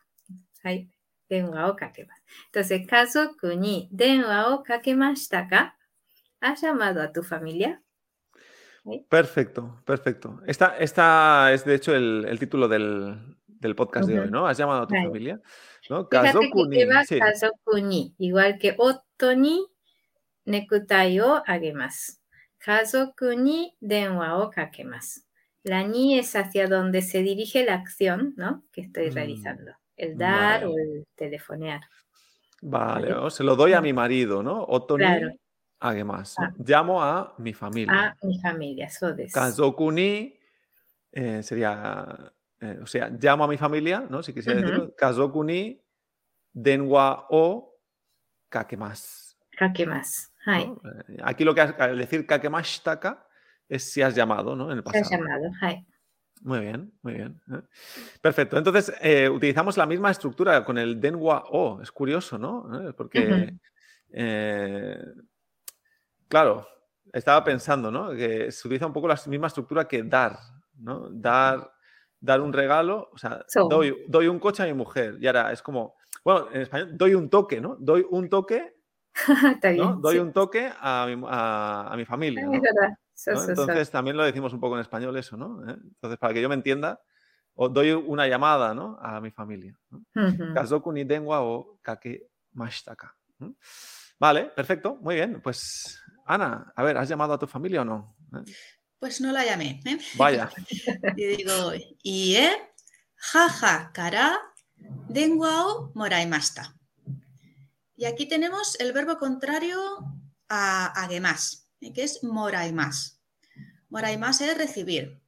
[1.29, 2.23] Denwa o kakemas.
[2.47, 5.77] Entonces, kazoku ni denwa o kakemashita ka?
[6.41, 7.83] ¿Has llamado a tu familia?
[9.09, 10.41] Perfecto, perfecto.
[10.47, 14.47] Esta, esta es de hecho el, el título del, del podcast de hoy, ¿no?
[14.47, 15.07] ¿Has llamado a tu Vale.
[15.07, 15.41] familia?
[15.89, 16.07] ¿no?
[16.09, 17.19] Fíjate Kazoku que ni, lleva sí.
[17.19, 19.67] kazoku ni, igual que otto ni
[20.47, 22.15] nekutai o agemasu.
[22.59, 25.21] Kazoku ni denwa o kakemasu.
[25.63, 28.65] La ni es hacia donde se dirige la acción, ¿no?
[28.73, 29.73] Que estoy Mm, realizando.
[29.97, 30.67] El dar vale.
[30.67, 31.83] o el telefonear.
[32.63, 33.27] Vale, Vale.
[33.27, 34.65] o se lo doy a mi marido, ¿no?
[34.65, 35.29] Oto ni Claro.
[35.29, 35.35] ¿no?
[35.83, 35.95] Ah.
[36.59, 38.17] Llamo a mi familia.
[38.21, 39.33] A mi familia, so desu.
[39.35, 40.39] Kazoku ni
[41.13, 44.23] eh, sería, eh, o sea, llamo a mi familia, ¿no?
[44.23, 44.67] Si quisiera Ujú.
[44.67, 44.95] decirlo.
[44.97, 45.83] Kazoku ni
[46.53, 47.79] denwa o.
[48.49, 49.37] Kakemasu.
[50.47, 50.67] Hai.
[50.67, 50.81] ¿no?
[50.85, 53.27] Eh, Aquí lo que has, al decir kakemashitaka
[53.69, 54.71] es si has llamado, ¿no?
[54.73, 55.09] En el pasado.
[55.11, 55.51] llamado.
[55.61, 55.87] Hai.
[56.43, 57.41] Muy bien, muy bien.
[57.53, 57.61] ¿eh?
[58.23, 58.57] Perfecto.
[58.57, 61.81] Entonces, eh, utilizamos la misma estructura con el denwa o.
[61.83, 62.95] Es curioso, ¿no?
[62.97, 63.55] Porque,
[64.13, 65.05] eh,
[66.29, 66.67] claro,
[67.13, 68.11] estaba pensando, ¿no?
[68.13, 70.39] Que se utiliza un poco la misma estructura que dar,
[70.79, 71.11] ¿no?
[71.11, 71.71] Dar,
[72.21, 73.69] dar un regalo, o sea, So.
[73.69, 75.17] doy, doy un coche a mi mujer.
[75.21, 77.77] Y ahora es como, bueno, en español, doy un toque, ¿no?
[77.79, 78.77] Doy un toque,
[79.57, 79.85] Está bien.
[79.85, 79.97] ¿no?
[79.97, 80.21] Doy sí.
[80.21, 82.55] un toque a mi, a, a mi familia, ¿no?
[82.55, 82.97] Es verdad.
[83.15, 83.37] So, ¿no?
[83.39, 83.51] so, so.
[83.51, 85.69] Entonces también lo decimos un poco en español eso, ¿no?
[85.69, 85.77] ¿Eh?
[85.83, 87.01] Entonces, para que yo me entienda,
[87.55, 88.99] o doy una llamada, ¿no?
[89.01, 89.79] A mi familia.
[90.55, 93.15] Kazoku ni o kake mashitaka.
[93.39, 93.55] ¿no?
[94.19, 95.41] Vale, perfecto, muy bien.
[95.43, 98.17] Pues, Ana, a ver, ¿has llamado a tu familia o no?
[98.35, 98.51] ¿Eh?
[99.01, 99.81] Pues no la llamé.
[99.87, 99.99] ¿eh?
[100.17, 100.51] Vaya,
[101.17, 102.51] Y digo, ie,
[103.17, 104.39] jaja, kara,
[105.09, 106.77] denwa o moraimasta.
[107.97, 109.81] Y aquí tenemos el verbo contrario
[110.49, 111.93] a agemas, ¿eh?
[111.93, 113.21] que es moraimas.
[113.89, 115.21] Moraimas es recibir.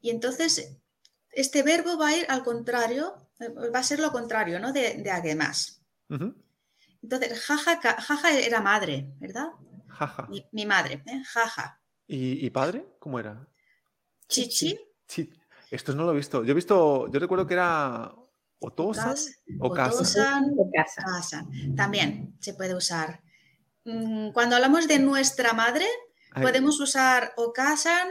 [0.00, 0.76] Y entonces,
[1.32, 4.72] este verbo va a ir al contrario, eh, va a ser lo contrario, ¿no?
[4.72, 5.82] De, de agemas.
[6.10, 6.34] Ujú.
[7.02, 9.48] Entonces, jaja, jaja era madre, ¿verdad?
[9.88, 10.26] jaja.
[10.28, 11.22] Mi, mi madre, ¿eh?
[11.24, 11.80] jaja.
[12.06, 12.86] ¿Y, y padre?
[12.98, 13.46] ¿Cómo era?
[14.28, 15.30] Chichi, Sí,
[15.70, 16.44] esto no lo he visto.
[16.44, 18.14] Yo he visto, yo recuerdo que era
[18.58, 19.14] Otosan
[19.60, 19.96] o casa.
[19.96, 21.02] Otosan, De casa.
[21.04, 21.76] Casan.
[21.76, 23.22] También se puede usar.
[23.84, 25.86] Mm, Cuando hablamos de nuestra madre,
[26.32, 28.08] Ay, podemos usar o casan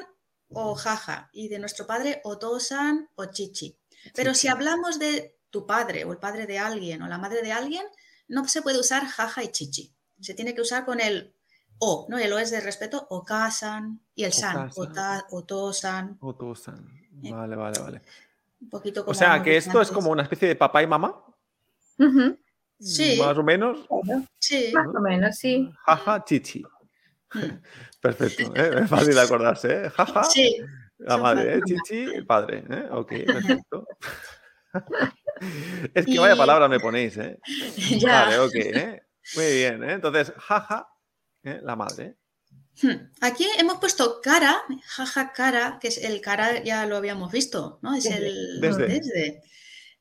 [0.50, 1.30] o jaja.
[1.34, 3.78] Y de nuestro padre, o tosan o chichi.
[4.14, 4.48] Pero si chichi.
[4.50, 7.86] hablamos de tu padre o el padre de alguien o la madre de alguien,
[8.28, 9.94] no se puede usar jaja y chichi.
[10.20, 11.33] Se tiene que usar con el
[11.86, 12.18] o, ¿no?
[12.18, 16.18] El o es de respeto, o casan y el san, o, ta- o tosan.
[16.22, 16.88] Otosan.
[17.24, 17.32] Eh.
[17.32, 18.02] Vale, vale, vale.
[18.62, 21.22] Un poquito como O sea, que esto es como una especie de papá y mamá.
[22.80, 23.18] Sí.
[23.20, 23.80] más o menos.
[24.40, 24.72] Sí.
[24.74, 25.70] Más o menos, sí.
[25.86, 26.64] Jaja, chichi.
[27.34, 27.40] Mm.
[28.00, 28.82] Perfecto, ¿eh?
[28.84, 29.86] es fácil de acordarse.
[29.86, 29.90] ¿eh?
[29.90, 30.58] Jaja, Sí,
[31.00, 31.62] la madre, ¿eh?
[31.66, 32.64] chichi, el padre.
[32.70, 32.88] ¿eh?
[32.92, 33.88] Ok, perfecto.
[35.94, 37.40] es que vaya palabra me ponéis, ¿eh?
[38.00, 38.24] ya.
[38.26, 39.02] Vale, ok, ¿eh?
[39.36, 39.94] Muy bien, ¿eh?
[39.94, 40.88] Entonces, jaja,
[41.44, 41.60] ¿eh?
[41.64, 42.18] la madre.
[42.82, 43.12] Hmm.
[43.22, 47.94] Aquí hemos puesto cara, jaja cara, que es el cara ya lo habíamos visto, ¿no?
[47.94, 48.88] Es el Desde.
[48.88, 49.44] desde.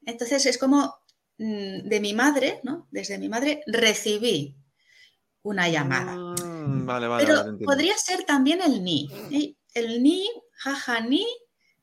[0.06, 0.94] Entonces es como
[1.38, 2.88] mm, de mi madre, ¿no?
[2.90, 4.56] Desde mi madre recibí
[5.42, 6.16] una llamada.
[6.16, 9.10] Mm, vale, vale, Pero vale, podría ser también el ni.
[9.74, 11.26] El ni, jaja ni,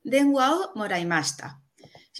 [0.04, 1.62] denwao moraimasta.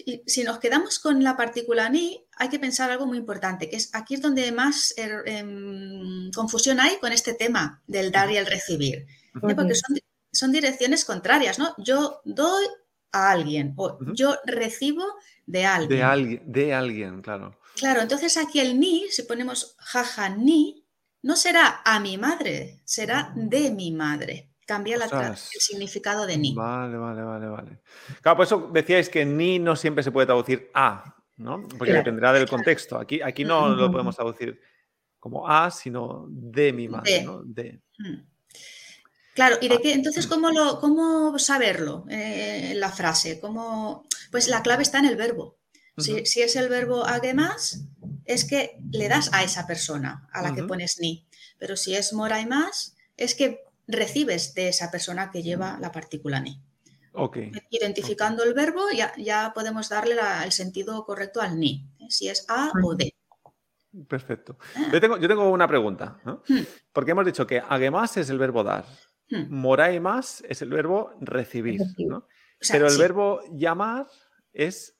[0.04, 3.76] Si, si nos quedamos con la partícula ni, hay que pensar algo muy importante, que
[3.76, 8.36] es aquí es donde más er, em, confusión hay con este tema del dar y
[8.36, 8.96] el recibir.
[8.96, 9.06] ¿eh?
[9.40, 9.98] Porque son,
[10.32, 11.74] son direcciones contrarias, ¿no?
[11.78, 12.64] Yo doy
[13.12, 15.04] a alguien o yo recibo
[15.46, 15.98] de alguien.
[15.98, 17.58] De alguien, de alguien, claro.
[17.76, 20.84] Claro, entonces aquí el ni, si ponemos jaja ni,
[21.22, 24.49] no será a mi madre, será de mi madre.
[24.70, 26.54] Cambia la el significado de ni.
[26.54, 27.80] Vale, vale, vale, vale.
[28.22, 31.62] Claro, por eso decíais que ni no siempre se puede traducir a, ¿no?
[31.62, 32.56] Porque Claro, dependerá del claro.
[32.58, 32.96] contexto.
[32.96, 34.60] Aquí, aquí no lo podemos traducir
[35.18, 37.22] como a, sino de mi madre, De.
[37.24, 37.42] ¿no?
[37.42, 37.80] De.
[37.98, 38.22] Mm.
[39.34, 39.70] Claro, ¿y Ah.
[39.70, 39.92] de qué?
[39.92, 43.40] Entonces, ¿cómo, lo, cómo saberlo eh, en la frase?
[43.40, 44.04] ¿Cómo?
[44.30, 45.58] Pues la clave está en el verbo.
[45.98, 47.04] Si, si es el verbo
[47.34, 47.88] más,
[48.24, 51.26] es que le das a esa persona a la que pones ni.
[51.58, 55.90] Pero si es mora y más, es que recibes de esa persona que lleva la
[55.92, 56.62] partícula ni.
[57.12, 57.38] Ok.
[57.70, 61.88] Identificando el verbo, ya, ya podemos darle la- el sentido correcto al ni.
[61.98, 62.06] ¿eh?
[62.08, 63.14] Si es a o de.
[64.08, 64.56] Perfecto.
[64.76, 64.88] Ah.
[64.92, 66.42] Yo tengo, yo tengo una pregunta, ¿no?
[66.48, 66.60] Hmm.
[66.92, 68.84] Porque hemos dicho que agemas es el verbo dar,
[69.28, 69.46] Hmm.
[69.50, 72.08] morai más es el verbo recibir, Recibir.
[72.08, 72.16] ¿no?
[72.18, 72.26] O
[72.60, 72.98] sea, Pero el sí.
[73.00, 74.06] verbo llamar
[74.52, 74.96] es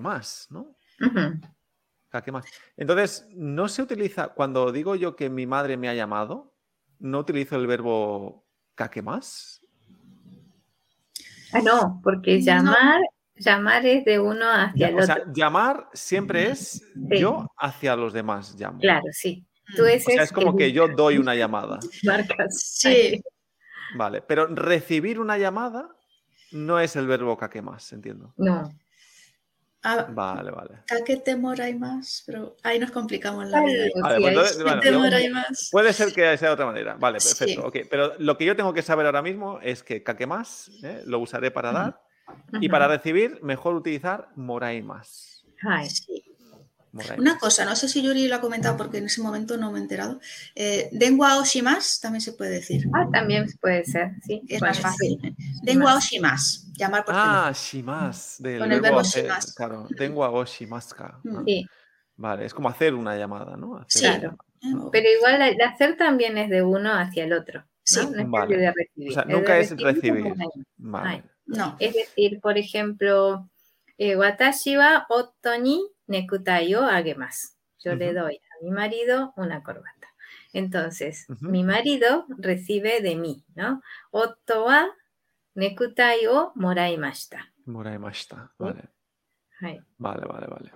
[0.00, 0.76] más, ¿no?
[1.00, 1.40] Ujú.
[2.30, 2.44] más.
[2.76, 6.51] Entonces, no se utiliza, cuando digo yo que mi madre me ha llamado,
[7.02, 8.44] no utilizo el verbo
[9.02, 9.60] más.
[11.52, 12.44] Ah, no, porque No.
[12.44, 13.00] llamar,
[13.36, 15.06] llamar es de uno hacia el O otro.
[15.14, 18.78] sea, llamar siempre es yo hacia los demás llamo.
[18.78, 19.44] Claro, sí.
[19.68, 19.76] Mm.
[19.76, 21.78] Tú O sea, es como que yo doy una llamada.
[22.04, 22.58] marcas.
[22.60, 23.22] Sí,
[23.94, 25.94] Vale, pero recibir una llamada
[26.52, 28.32] no es el verbo más, entiendo.
[28.38, 28.72] No.
[29.84, 30.70] Ah, Vale, vale.
[30.86, 33.86] Kakete morai más, pero ahí nos complicamos la vida.
[34.00, 34.62] Vale, pues entonces, sí.
[34.62, 35.68] bueno, más.
[35.72, 36.94] Puede ser que sea de otra manera.
[36.98, 37.34] Vale, Sí.
[37.36, 37.66] perfecto.
[37.66, 37.76] ok.
[37.90, 41.02] Pero lo que yo tengo que saber ahora mismo es que kakemas ¿eh?
[41.04, 42.00] lo usaré para dar
[42.60, 45.44] y para recibir mejor utilizar moraimas.
[45.62, 45.88] Hai.
[45.88, 46.21] Sí.
[47.18, 49.78] Una cosa, no sé si Yuri lo ha comentado porque en ese momento no me
[49.78, 50.20] he enterado.
[50.54, 52.84] Eh, Dengua oshimas también se puede decir.
[52.92, 54.42] Ah, también puede ser, sí.
[54.48, 55.18] Es más fácil.
[55.22, 55.34] sí.
[55.62, 57.38] Dengua oshimas, llamar por teléfono.
[57.38, 58.36] Ah, shimas.
[58.40, 59.54] Del Con el verbo hacer, shimas.
[59.54, 61.18] Claro, tengo o shimaska.
[61.24, 61.32] Mm.
[61.32, 61.44] ¿no?
[61.44, 61.66] Sí,
[62.16, 63.76] Vale, es como hacer una llamada, ¿no?
[63.76, 64.00] Hacer Sí.
[64.20, 64.36] Claro.
[64.60, 64.86] llamada.
[64.86, 64.88] ¿eh?
[64.92, 67.64] pero igual el hacer también es de uno hacia el otro.
[67.82, 68.00] Sí.
[68.06, 68.56] No es Vale.
[68.58, 69.10] de recibir.
[69.10, 70.34] O sea, nunca es recibir
[70.76, 71.24] Vale.
[71.46, 73.48] No, Es decir, por ejemplo,
[73.98, 77.48] eh, watashi wa otto ni nekutai o agemasu.
[77.84, 80.08] Yo le doy a mi marido una corbata.
[80.52, 83.80] Entonces, mi marido recibe de mí, ¿no?
[84.10, 84.86] Otto wa
[85.54, 87.40] nekutai o moraimashita.
[87.66, 88.36] Moraimashita.
[88.58, 88.64] Sí.
[88.64, 88.82] Vale.
[89.60, 89.80] Hai.
[89.98, 90.72] Vale, vale, vale.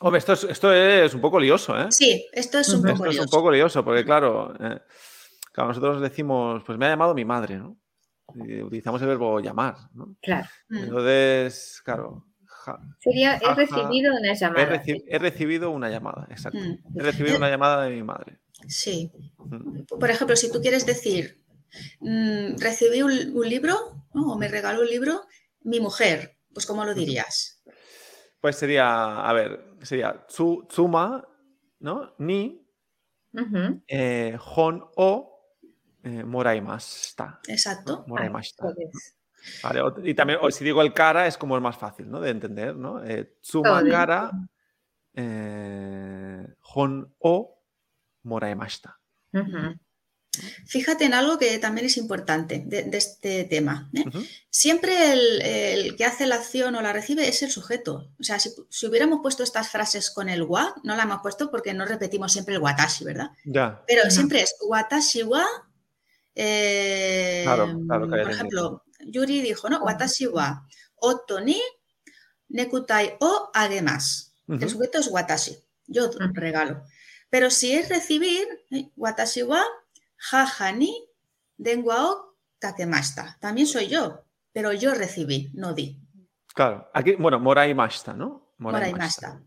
[0.00, 1.86] Hombre, esto es, esto es un poco lioso, ¿eh?
[1.90, 2.88] sí, esto es un Ujú.
[2.88, 3.36] poco Esto es un lioso.
[3.36, 4.80] poco lioso, porque claro, eh,
[5.52, 7.76] claro, nosotros decimos, pues me ha llamado mi madre, ¿no?
[8.34, 10.16] Y utilizamos el verbo llamar, ¿no?
[10.20, 10.48] Claro.
[10.68, 10.78] Mm.
[10.78, 12.24] Entonces, claro,
[12.64, 14.82] ja- Sería, he recibido una he, llamada.
[14.82, 16.58] reci- he recibido una llamada, exacto.
[16.58, 16.98] Mm.
[16.98, 18.38] He recibido una llamada de mi madre.
[18.68, 19.10] Sí.
[19.38, 19.82] Mm.
[20.00, 21.44] Por ejemplo, si tú quieres decir,
[22.00, 23.74] mm, recibí un, un libro
[24.14, 24.32] ¿no?
[24.32, 25.22] o me regaló un libro
[25.62, 27.62] mi mujer, pues ¿cómo lo dirías?
[28.40, 31.26] Pues sería, a ver, sería tsu- tsuma,
[31.80, 32.14] ¿no?
[32.18, 32.60] Ni,
[33.88, 35.30] eh, hon o
[36.02, 37.40] eh, moraimashita.
[37.48, 38.00] Exacto.
[38.00, 38.04] ¿no?
[38.08, 38.64] Moraimashita.
[39.62, 42.20] Vale, y también, o si digo el cara, es como el más fácil, ¿no?
[42.20, 43.02] De entender, ¿no?
[43.04, 44.30] Eh, tsuma cara,
[45.14, 47.62] eh, hon o
[48.22, 48.98] moraimashita.
[49.32, 49.74] ujú.
[50.66, 53.88] Fíjate en algo que también es importante de, de este tema.
[53.94, 54.04] ¿eh?
[54.50, 58.10] Siempre el, el que hace la acción o la recibe es el sujeto.
[58.18, 61.52] O sea, si, si hubiéramos puesto estas frases con el wa, no la hemos puesto
[61.52, 63.30] porque no repetimos siempre el watashi, ¿verdad?
[63.44, 65.46] Ya, Pero siempre es watashi wa.
[66.34, 69.80] eh, Claro, claro, que por ejemplo, Yuri dijo, ¿no?
[69.82, 71.60] Watashi wa oto ni
[72.48, 74.30] nekutai o agemasu.
[74.48, 75.56] El sujeto es watashi.
[75.86, 76.82] Yo regalo.
[77.30, 78.90] Pero si es recibir, ¿eh?
[78.96, 79.62] watashi wa
[80.16, 80.92] jaja ni
[81.56, 82.34] dengua o.
[83.40, 86.00] También soy yo, pero yo recibí, no di.
[86.54, 86.88] claro.
[86.94, 88.54] Aquí, bueno, moraimashita, ¿no?
[88.56, 89.42] Moraimashita.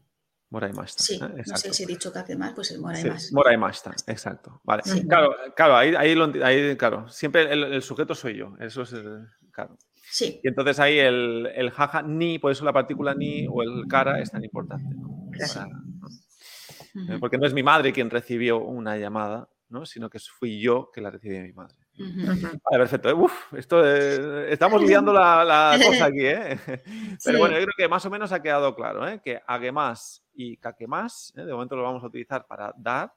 [0.51, 1.03] Moraimashita.
[1.03, 1.43] Sí, ¿eh?
[1.47, 3.33] no sé si he dicho kakemasu, pues el Sí, moraimasu.
[3.33, 4.61] moraimashita, exacto.
[4.63, 4.83] Vale.
[4.85, 5.07] Sí.
[5.07, 8.55] Claro, claro, ahí, ahí, lo ahí, claro, siempre el, el sujeto soy yo.
[8.59, 9.77] Eso es el, claro.
[10.09, 13.87] Sí, Y entonces ahí el, el jaja ni, por eso la partícula ni o el
[13.87, 14.95] cara es tan importante.
[14.95, 15.29] ¿no?
[15.31, 15.53] Claro.
[15.53, 16.07] Para- ¿no?
[16.07, 19.85] ujú, Eh, Porque no es mi madre quien recibió una llamada, ¿no?
[19.85, 21.75] sino que fui yo que la recibí de mi madre.
[21.97, 23.15] Vale, perfecto.
[23.17, 26.57] Uf, esto eh, estamos liando la, la cosa aquí, ¿eh?
[26.65, 27.37] Pero Sí.
[27.37, 29.19] bueno, yo creo que más o menos ha quedado claro, ¿eh?
[29.23, 31.41] Que agemas y kakemas, ¿eh?
[31.43, 33.11] de momento lo vamos a utilizar para dar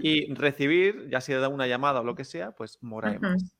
[0.00, 3.55] y recibir, ya sea una llamada o lo que sea, pues moraemas.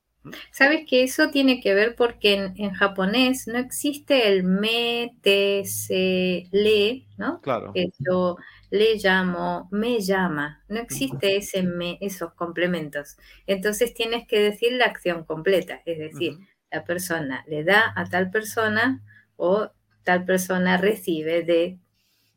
[0.51, 5.63] Sabes que eso tiene que ver porque en, en japonés no existe el me, te,
[5.65, 7.41] se, le, ¿no?
[7.41, 7.71] Claro.
[7.73, 8.37] Que yo
[8.69, 10.63] le llamo, me llama.
[10.67, 13.17] No existe ese me, esos complementos.
[13.45, 16.37] Entonces tienes que decir la acción completa, es decir,
[16.71, 19.03] la persona le da a tal persona
[19.35, 19.69] o
[20.03, 21.79] tal persona recibe de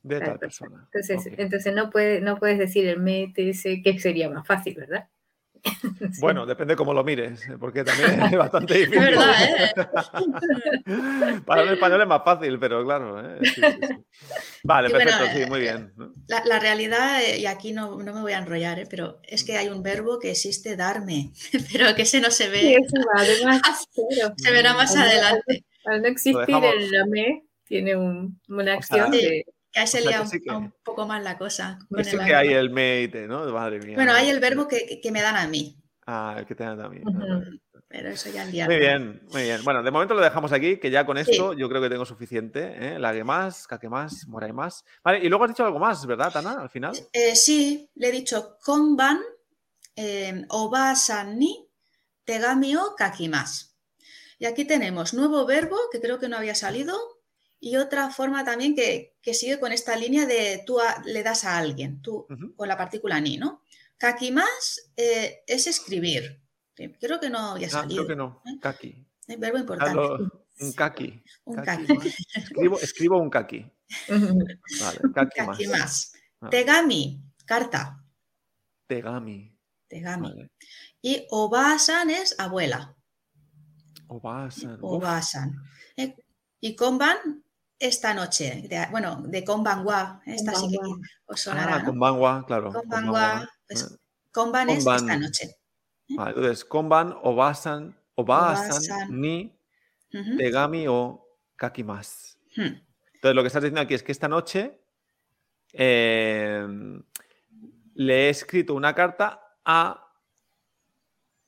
[0.03, 0.89] De tal persona.
[0.93, 5.09] entonces no, puede, no puedes decir el me, te, se, que sería más fácil, ¿verdad?
[6.01, 6.21] Sí.
[6.21, 7.57] Bueno, depende cómo lo mires, ¿eh?
[7.61, 8.99] porque también es bastante difícil.
[9.03, 11.41] Es verdad, ¿eh?
[11.47, 13.21] Para el español es más fácil, pero claro.
[13.21, 13.39] ¿eh?
[13.43, 13.95] Sí, sí, sí.
[14.65, 15.93] Vale, bueno, perfecto, sí, eh, muy bien.
[15.97, 16.13] ¿no?
[16.29, 18.87] La, la realidad, eh, y aquí no, no me voy a enrollar, ¿eh?
[18.89, 21.33] pero es que hay un verbo que existe darme,
[21.73, 23.61] pero que ese no se Sí, ve, eso va, además,
[23.95, 24.35] claro.
[24.37, 25.65] se verá más Al- adelante.
[25.85, 29.21] Al no existir el lame, tiene un- una O sea, acción Sí.
[29.23, 29.45] de...
[29.73, 31.79] Que ahí se lía que un, sí que- un poco más la cosa.
[31.89, 33.45] con Eso el que hay el mate, ¿no?
[33.53, 33.95] Madre mía.
[33.97, 36.77] Bueno, hay el verbo que, que- que me dan a mí, Ah, el que tenga
[36.77, 37.07] también.
[37.07, 37.19] Ujú.
[37.19, 37.43] ¿no?
[37.93, 39.65] pero eso ya el Muy bien, muy bien.
[39.65, 41.33] Bueno, de momento lo dejamos aquí, que ya con Sí.
[41.33, 42.73] esto yo creo que tengo suficiente.
[42.79, 42.99] ¿eh?
[43.01, 44.85] Lague más, caque más, morai más.
[45.03, 46.53] Vale, y luego has dicho algo más, ¿verdad, Tana?
[46.53, 46.93] Al final.
[47.13, 49.19] Eh, sí, le he dicho konban,
[49.97, 51.69] eh, oba-san ni,
[52.25, 53.77] tegami o kakimas.
[54.39, 56.97] Y aquí tenemos nuevo verbo que creo que no había salido
[57.61, 61.45] y otra forma también que, que sigue con esta línea de tú a- le das
[61.45, 63.63] a alguien, tú con la partícula ni, ¿no?
[63.99, 66.43] Kakimas eh, es escribir.
[66.99, 68.07] Creo que no había Ah, salido.
[68.07, 68.43] creo que no.
[68.47, 68.59] ¿eh?
[68.61, 69.07] Kaki.
[69.27, 70.01] Es verbo importante.
[70.61, 71.23] un kaki.
[71.45, 72.15] Un Kaki kaki.
[72.35, 73.71] Escribo, escribo un kaki.
[74.09, 76.13] Vale, kaki más.
[76.41, 76.49] Ah.
[76.49, 78.03] Tegami, carta.
[78.87, 79.55] Tegami.
[79.87, 80.29] Tegami.
[80.29, 80.51] Vale.
[81.03, 82.97] Y oba-san es abuela.
[84.09, 84.79] Obasan.
[84.81, 85.57] Obasan.
[85.97, 86.17] Eh,
[86.63, 87.17] Y konban
[87.81, 88.63] esta noche.
[88.69, 90.23] De- bueno, de Konbanwa.
[90.27, 91.07] Esta sí que Konbanwa.
[91.27, 91.75] os sonará.
[91.75, 91.85] Ah, ¿no?
[91.87, 92.73] con Bangwa, claro.
[92.73, 93.97] Konbanwa, pues, Eh,
[94.31, 95.57] Konban es esta noche.
[96.11, 99.21] vale, entonces, Konban, Obasan, Obasan, Obasan.
[99.21, 99.57] ni.
[100.39, 101.25] Tegami o
[101.57, 102.37] Kakimas.
[102.57, 102.63] Hmm.
[103.15, 104.81] Entonces, lo que estás diciendo aquí es que esta noche
[105.73, 106.67] eh,
[107.95, 110.05] le he escrito una carta a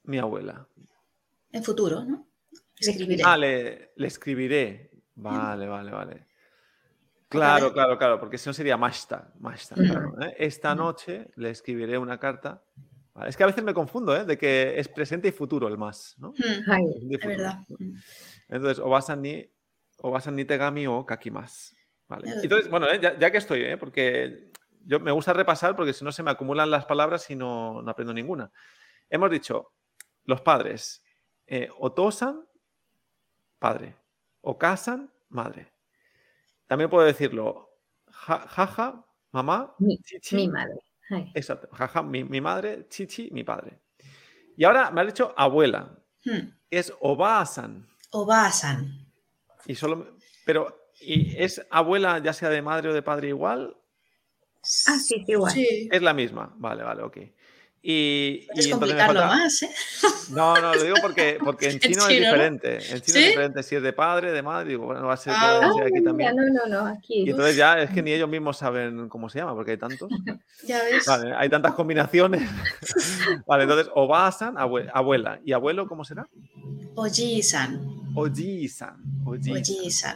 [0.05, 0.67] mi abuela.
[1.51, 2.29] En futuro, ¿no?
[2.79, 3.23] Escribiré.
[3.25, 4.92] Ah, le, le escribiré.
[5.23, 6.27] Vale, vale, vale.
[7.29, 9.33] Claro, claro, claro, porque si no sería Mashta.
[9.41, 9.87] Mashta, Ujú.
[9.87, 10.35] claro, ¿eh?
[10.39, 10.83] Esta Ujú.
[10.83, 12.63] noche le escribiré una carta.
[13.15, 14.25] Vale, Es que a veces me confundo, ¿eh?
[14.25, 16.35] De que es presente y futuro el más, ¿no?
[16.67, 17.39] Ay, y Es futuro.
[17.39, 17.59] verdad.
[18.49, 19.51] Entonces, obasan ni,
[19.99, 21.75] obasan ni tegami o kakimas.
[22.09, 22.29] Vale.
[22.43, 23.77] Entonces, bueno, eh, ya, ya que estoy, ¿eh?
[23.79, 24.51] porque
[24.85, 27.91] yo me gusta repasar porque si no se me acumulan las palabras y no, no
[27.91, 28.53] aprendo ninguna.
[29.09, 29.73] Hemos dicho,
[30.25, 31.03] los padres,
[31.47, 32.45] eh, otosan,
[33.59, 33.97] padre,
[34.43, 35.73] okasan, madre.
[36.67, 37.71] También puedo decirlo,
[38.11, 40.75] ja- jaja, mamá, mi, chichi, mi madre.
[41.11, 41.31] Ay.
[41.35, 43.81] exacto, jaja, mi, mi madre, chichi, mi padre.
[44.57, 46.49] Y ahora me has dicho abuela, Hmm.
[46.71, 47.89] es obasan.
[48.13, 49.07] Obasan.
[49.67, 53.77] Y solo, pero, ¿y es abuela ya sea de madre o de padre igual?
[54.87, 55.53] Ah, sí, sí, igual.
[55.53, 55.89] Sí.
[55.91, 56.55] Es la misma.
[56.59, 57.17] Vale, vale, ok.
[57.85, 59.71] Y, Puedes y complicarlo falta- más, ¿eh?
[60.31, 62.75] No, no, lo digo porque, porque en chino es diferente.
[62.77, 63.19] En chino ¿Sí?
[63.19, 65.73] es diferente si es de padre, de madre, digo, bueno, va a ser, Ah, puede
[65.75, 66.37] ser aquí mira, también.
[66.37, 67.25] no, no, no, aquí.
[67.27, 70.09] Y entonces ya es que ni ellos mismos saben cómo se llama, porque hay tantos.
[70.65, 71.05] Ya ves.
[71.07, 72.49] Vale, hay tantas combinaciones.
[73.47, 75.41] Vale, entonces, obasan, abue- abuela.
[75.45, 76.29] ¿Y abuelo cómo será?
[76.95, 77.81] Oji-san.
[78.15, 78.95] Oji-san.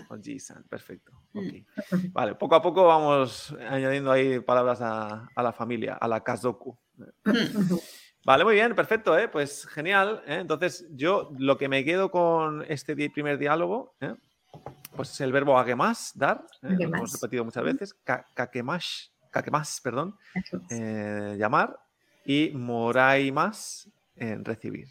[0.08, 0.62] Oji-san.
[0.68, 1.12] Perfecto.
[1.32, 1.64] Mm.
[2.12, 6.78] Vale, poco a poco vamos añadiendo ahí palabras a, a la familia, a la kazoku.
[8.24, 9.28] Vale, muy bien, perfecto, ¿eh?
[9.28, 10.22] pues genial.
[10.26, 10.38] ¿eh?
[10.40, 14.14] Entonces, yo lo que me quedo con este di- primer diálogo, ¿eh?
[14.96, 16.68] pues es el verbo agemas, dar, ¿eh?
[16.78, 20.16] lo hemos repetido muchas veces, ka- kakemash, kakemas, perdón,
[21.38, 21.78] llamar,
[22.24, 24.88] y moraimas, en recibir.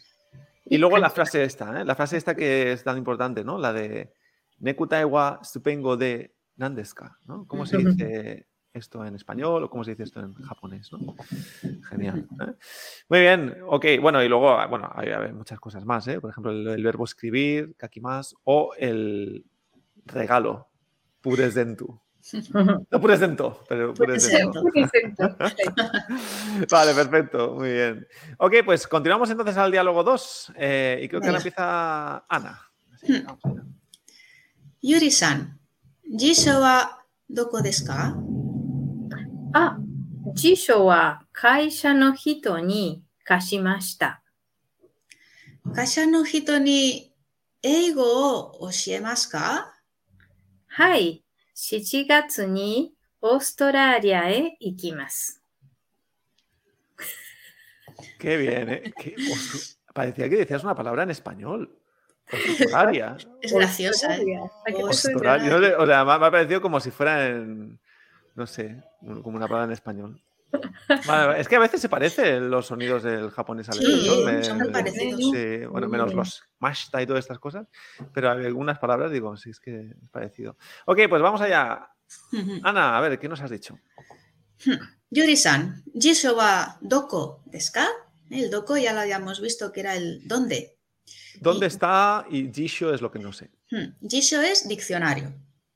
[0.64, 3.58] Y luego la frase esta, la frase esta que es tan importante, ¿no?
[3.58, 4.12] La de
[4.60, 7.46] Nekutai wa supengo de nandeska, ¿no?
[7.46, 11.14] ¿Cómo se dice esto en español o cómo se dice esto en japonés, ¿no?
[11.88, 12.26] Genial.
[12.40, 12.52] ¿eh?
[13.08, 13.84] Muy bien, ok.
[14.00, 16.20] Bueno, y luego, bueno, hay, hay muchas cosas más, ¿eh?
[16.20, 19.44] Por ejemplo, el, el verbo escribir, kakimas, o el
[20.04, 20.68] regalo,
[21.20, 22.00] puresdentu.
[22.90, 24.62] No puresdento, pero puresdentu.
[24.62, 25.36] Puresento.
[26.70, 28.06] Vale, perfecto, muy bien.
[28.38, 32.60] Ok, pues continuamos entonces al diálogo 2 eh, y creo que ahora empieza Ana.
[32.92, 33.64] Así que vamos allá.
[34.82, 35.58] Yuri-san.
[36.02, 38.14] Jisho wa doko desu ka?
[39.52, 39.78] あ、
[40.34, 44.22] 辞書は会社の人に貸しました。
[45.74, 47.12] 会社の人に
[47.62, 49.74] 英語を教えますか
[50.68, 51.24] はい、
[51.56, 55.42] 7月にオーストラリアへ行きます。
[58.18, 58.92] Qué bien, ¿eh?
[58.98, 61.78] Qué osu- Parecía que decías una palabra en español.
[62.30, 63.16] Ostolaria.
[63.40, 64.24] Es graciosa, ¿eh?
[64.92, 67.78] Sé, O sea, me ha parecido como si fuera en.
[68.36, 70.22] No sé, como una palabra en español.
[71.06, 74.56] Vale, es que a veces se parecen los sonidos del japonés al Sí, español.
[74.56, 75.20] muy me- parecidos.
[75.32, 77.66] sí, bueno, menos los mashta y todas estas cosas.
[78.12, 80.56] Pero hay algunas palabras digo, sí, es que es parecido.
[80.86, 81.90] Ok, pues vamos allá.
[82.62, 83.78] Ana, a ver, ¿qué nos has dicho?
[85.10, 87.88] Yuri-san, Jisho wa doko desu ka?
[88.30, 90.78] El doko ya lo habíamos visto que era el dónde.
[91.40, 92.24] ¿Dónde Y- está?
[92.30, 93.50] Y Jisho es lo que no sé.
[94.08, 95.32] Jisho es diccionario.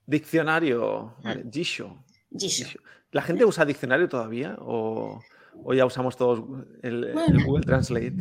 [0.07, 1.15] Diccionario.
[1.23, 2.05] Vale, Jisho.
[2.37, 2.79] Jisho.
[3.13, 4.57] ¿La gente usa diccionario todavía?
[4.61, 5.21] ¿O,
[5.65, 6.45] o ya usamos todos
[6.83, 7.45] el, el Bueno.
[7.45, 8.15] Google Translate?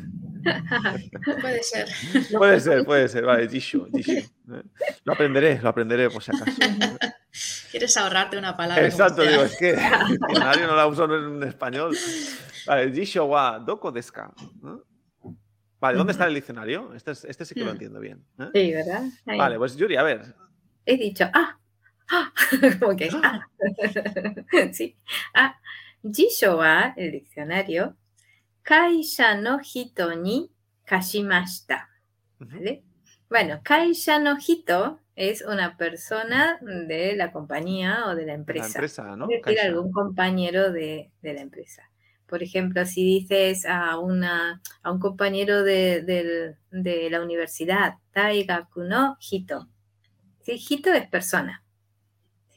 [1.41, 1.88] Puede ser.
[2.38, 3.26] Puede ser, puede ser.
[3.26, 4.28] Vale, Jisho, Jisho.
[5.04, 6.58] Lo aprenderé, lo aprenderé por si acaso.
[7.69, 8.84] Quieres ahorrarte una palabra.
[8.84, 9.74] Exacto, digo, es que
[10.10, 11.95] diccionario no la uso en español.
[12.65, 14.34] Vale, Jisho wa doko desu ka?
[14.62, 14.84] ¿no?
[15.80, 16.93] Vale, ¿dónde está el diccionario?
[16.95, 17.74] Este, es- este sí que lo Hmm.
[17.74, 18.26] entiendo bien.
[18.39, 18.50] ¿eh?
[18.54, 19.04] Sí, ¿verdad?
[19.26, 20.36] Vale, pues Yuri, a ver.
[20.86, 21.58] He dicho, ah,
[22.12, 22.34] ah,
[22.80, 23.47] como que, ah.
[24.74, 24.97] sí.
[25.34, 25.55] Ah,
[26.03, 27.95] jisho wa, el diccionario,
[28.64, 30.51] kaisha no hito ni
[30.86, 31.89] kashimashita.
[32.39, 32.84] ¿Vale?
[33.30, 38.68] Bueno, kaisha no hito es una persona de la compañía o de la La empresa.
[38.68, 39.28] empresa, ¿no?
[39.30, 41.84] Es decir, algún compañero de, de la empresa.
[42.28, 46.01] Por ejemplo, si dices a, una, a un compañero de,
[46.72, 49.68] de la universidad, Daigaku no hito.
[50.41, 50.53] ¿Sí?
[50.70, 51.64] Hito es persona.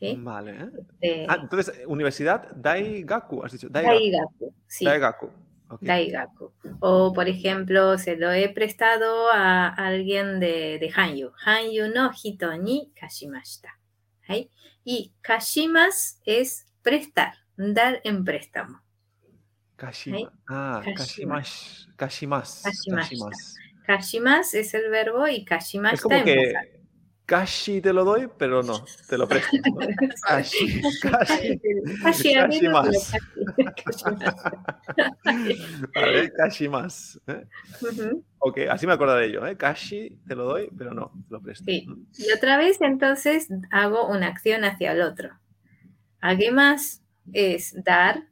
[0.02, 0.16] ¿Sí?
[0.18, 0.68] Vale.
[1.00, 1.26] ¿eh?
[1.28, 3.68] Ah, entonces, universidad Daigaku, has dicho.
[3.68, 3.98] Daigaku.
[4.00, 4.54] Daigaku.
[4.66, 5.30] Sí, Daigaku.
[5.68, 5.80] ok.
[5.80, 6.52] Daigaku.
[6.80, 11.30] O, por ejemplo, se lo he prestado a alguien de, de Hanyu.
[11.44, 13.78] Hanyu no hito ni kashimashita.
[14.26, 14.50] ¿hay?
[14.84, 18.82] Y kashimas es prestar, dar en préstamo.
[19.76, 20.32] Kashima.
[20.48, 21.36] Ah, Kashima.
[21.36, 21.86] kashimash.
[21.94, 22.62] Kashimas.
[22.64, 23.54] Kashimas.
[23.86, 26.81] Kashimas es el verbo y kashimashita Es como en pasado.
[27.26, 29.56] Kashi te lo doy, pero no, te lo presto.
[29.66, 29.76] ¿no?
[30.26, 31.60] Kashi, kashi.
[32.02, 33.12] Kashi arriba, Kashimas.
[33.56, 35.32] pero kashi-
[35.94, 37.20] Vale, kashimas.
[37.26, 37.44] ¿eh?
[37.80, 38.24] Ujú.
[38.38, 39.46] Ok, así me acordaré yo.
[39.46, 39.56] ¿eh?
[39.56, 41.64] Kashi te lo doy, pero no, te lo presto.
[41.64, 41.86] Sí.
[42.18, 45.30] Y otra vez entonces hago una acción hacia el otro.
[46.20, 47.02] Agemas
[47.32, 48.24] es dar,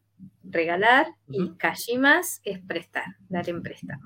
[0.42, 1.56] regalar y Ujú.
[1.58, 4.02] kashimas es prestar, dar en préstamo.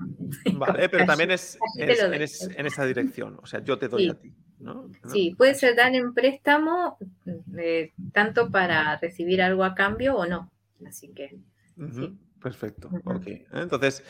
[0.53, 2.23] Vale, pero también es, en, doy.
[2.23, 3.39] es- en esa dirección.
[3.41, 4.09] O sea, yo te doy Sí.
[4.09, 4.33] a ti.
[4.59, 4.89] ¿No?
[5.11, 6.97] Sí, puede ser dar en préstamo
[7.57, 10.51] eh, tanto para recibir algo a cambio o no.
[10.87, 11.37] Así que
[11.91, 12.17] Sí.
[12.41, 12.89] Perfecto.
[13.05, 13.25] Ok.
[13.53, 14.03] Entonces,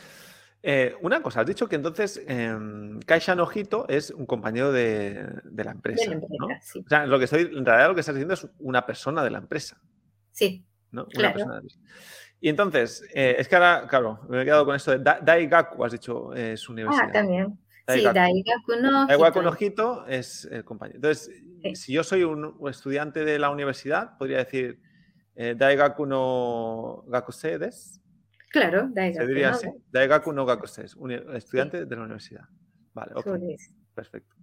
[0.62, 2.22] eh, una cosa, has dicho que entonces
[3.06, 6.04] Kaisha Nojito es un compañero de, de la empresa.
[6.04, 6.48] de la empresa, ¿no?
[6.62, 6.84] sí.
[6.86, 9.30] O sea, lo que estoy, en realidad lo que estás diciendo es una persona de
[9.32, 9.80] la empresa.
[10.32, 11.04] Sí, ¿no?
[11.04, 11.34] Una Claro.
[11.34, 11.80] persona de la empresa.
[12.41, 15.84] Y entonces, eh, es que ahora, claro, me he quedado con esto de Da- Daigaku,
[15.86, 17.10] has dicho, eh, su universidad.
[17.10, 17.58] ah, también.
[17.88, 18.75] Sí, Daigaku.
[18.81, 19.05] No.
[19.07, 19.41] Daigaku.
[19.41, 20.97] Nojito es el compañero.
[20.97, 21.31] Entonces,
[21.63, 21.75] Sí.
[21.75, 24.79] si yo soy un estudiante de la universidad, podría decir
[25.36, 27.99] eh, Daigaku no Gakusei desu.
[28.51, 29.55] Claro, Se Daigaku diría no.
[29.55, 29.67] así.
[29.91, 32.45] Daigaku no Gakusei, uni- estudiante de la universidad.
[32.93, 33.27] Vale, ok,
[33.93, 34.36] perfecto.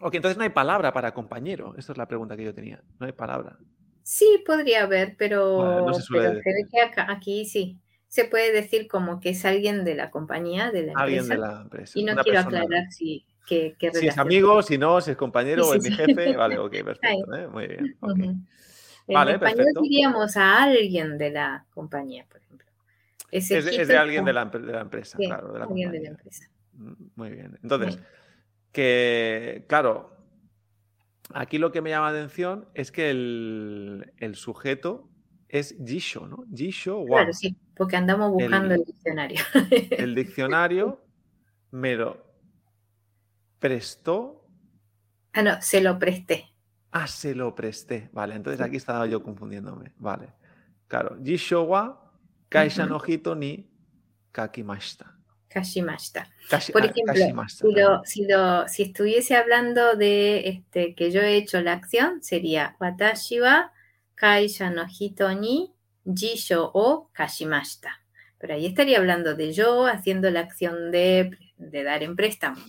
[0.00, 1.74] Ok, entonces no hay palabra para compañero.
[1.76, 2.82] Esta es la pregunta que yo tenía.
[2.98, 3.58] No hay palabra.
[4.02, 7.80] Sí, podría haber, pero, Vale, no se suele pero se que acá- aquí sí.
[8.14, 11.02] Se puede decir como que es alguien de la compañía, de la empresa.
[11.02, 11.98] Alguien de la empresa.
[11.98, 12.60] Y no una quiero persona.
[12.62, 15.90] aclarar si qué Si es amigo, si no, si es compañero Sí, o es sí,
[15.90, 16.36] mi jefe.
[16.36, 17.34] Vale, ok, perfecto.
[17.34, 17.48] ¿eh?
[17.48, 17.96] Muy bien.
[18.00, 18.22] Ujú.
[18.22, 18.44] En
[19.08, 19.80] Vale, español perfecto.
[19.82, 22.68] diríamos a alguien de la compañía, por ejemplo.
[23.32, 25.90] Es, de- es de alguien de la, empre- de la empresa, claro, de la alguien
[25.90, 26.48] de la empresa.
[26.74, 27.58] Mm, Muy bien.
[27.64, 27.98] Entonces,
[28.70, 30.16] que, claro,
[31.32, 35.08] aquí lo que me llama la atención es que el, el sujeto
[35.48, 36.44] es Jisho, ¿no?
[36.54, 37.04] Jisho.
[37.06, 39.40] Claro, sí, porque andamos buscando El- el, diccionario.
[39.98, 41.00] El diccionario
[41.70, 42.24] me lo
[43.58, 44.46] prestó.
[45.32, 46.50] ah, no, se lo presté.
[46.92, 48.08] Ah, se lo presté.
[48.12, 49.92] Vale, entonces aquí estaba yo confundiéndome.
[49.96, 50.32] Vale.
[50.86, 51.16] Claro.
[51.24, 52.12] Jisho wa
[52.48, 53.68] kaisha no hito ni
[54.30, 55.10] kakimashita.
[55.48, 56.28] Kashimashita.
[56.50, 61.10] Kashi- Por ah, ejemplo, kashimashita, Si, lo, si, lo, si estuviese hablando de este, que
[61.12, 63.72] yo he hecho la acción, sería Watashi wa
[64.16, 65.73] kaisha no hito ni
[66.04, 68.00] jisho o kashimashita.
[68.38, 72.60] Pero ahí estaría hablando de yo haciendo la acción de, de dar en préstamo.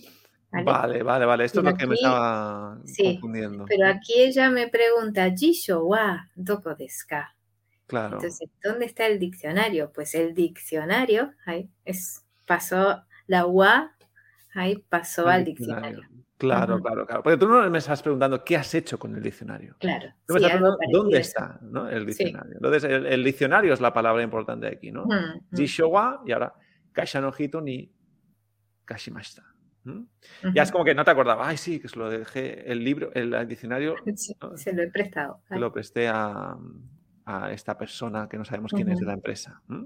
[0.50, 0.64] ¿vale?
[0.64, 1.44] Vale, vale, vale.
[1.44, 3.64] Esto es lo que me estaba sí, confundiendo.
[3.66, 7.34] Pero aquí ella me pregunta, jisho wa doko desu ka?
[7.86, 8.16] Claro.
[8.16, 9.92] Entonces, ¿dónde está el diccionario?
[9.92, 13.94] Pues el diccionario, ahí es, pasó la wa,
[14.54, 16.08] ahí pasó El al diccionario.
[16.38, 17.22] Claro, claro, claro.
[17.22, 19.74] Porque tú no me estás preguntando qué has hecho con el diccionario.
[19.78, 20.12] Claro.
[20.26, 20.60] Tú me sí, estás
[20.92, 21.88] dónde está ¿no?
[21.88, 22.06] el Sí.
[22.24, 22.54] diccionario.
[22.56, 25.06] Entonces, el, el diccionario es la palabra importante aquí, ¿no?
[25.06, 25.12] Mm,
[25.52, 26.52] mm, Jisho wa y ahora
[26.92, 27.90] kaisha no hito ni
[28.84, 29.44] kashimashita.
[29.84, 30.00] ¿Mm?
[30.54, 31.46] Ya es como que no te acordaba.
[31.48, 34.56] Ay, sí, que se lo dejé el libro, el, el diccionario, Sí, ¿no?
[34.56, 35.40] se lo he prestado.
[35.48, 36.56] se lo presté a,
[37.24, 39.62] a esta persona que no sabemos quién es de la empresa.
[39.68, 39.84] ¿Mm?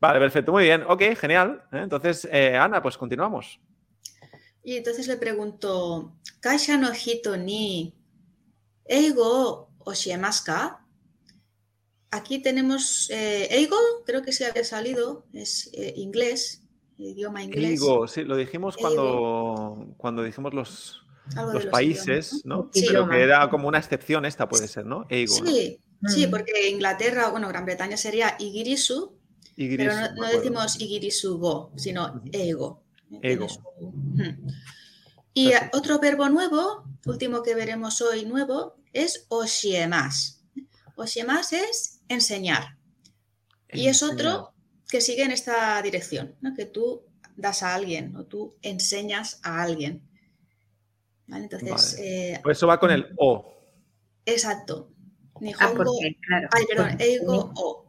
[0.00, 0.82] Vale, perfecto, muy bien.
[0.88, 1.62] Ok, genial.
[1.72, 1.80] ¿eh?
[1.82, 3.60] Entonces, eh, Ana, pues continuamos.
[4.64, 7.94] Y entonces le pregunto, Kaisha no hito ni
[8.86, 10.80] eigo oshiemasu ka?
[12.10, 16.62] Aquí tenemos eh, eigo, creo que se había salido, es eh, inglés,
[16.96, 17.72] idioma inglés.
[17.72, 18.88] Eigo, sí, lo dijimos Eigo.
[18.88, 21.02] cuando, cuando dijimos los,
[21.52, 22.70] los países, idiomas, ¿no?
[22.72, 22.86] Sí.
[22.88, 25.06] Pero que era como una excepción esta puede ser, ¿no?
[25.10, 25.46] Eigo, ¿no?
[25.46, 26.30] Sí, sí, Mm.
[26.30, 29.18] porque Inglaterra, bueno, Gran Bretaña sería igirisu,
[29.56, 32.83] Igirisu, pero no, decimos igirisu go, sino ego.
[33.22, 33.46] Ego.
[33.80, 34.22] Ujú.
[35.32, 35.78] Y Perfecto.
[35.78, 40.44] otro verbo nuevo, último que veremos hoy nuevo, es oshiemas.
[40.96, 42.78] Oshiemas es enseñar.
[43.72, 44.54] Y es otro
[44.88, 46.54] que sigue en esta dirección, ¿no?
[46.54, 47.02] que tú
[47.36, 50.08] das a alguien o tú enseñas a alguien.
[51.26, 51.44] ¿Vale?
[51.44, 53.52] Entonces, eh, Pues eso va con el O.
[54.26, 54.90] exacto.
[55.34, 56.48] Ah, Nihongo, porque, claro.
[56.52, 57.83] ay, perdón, eigo o.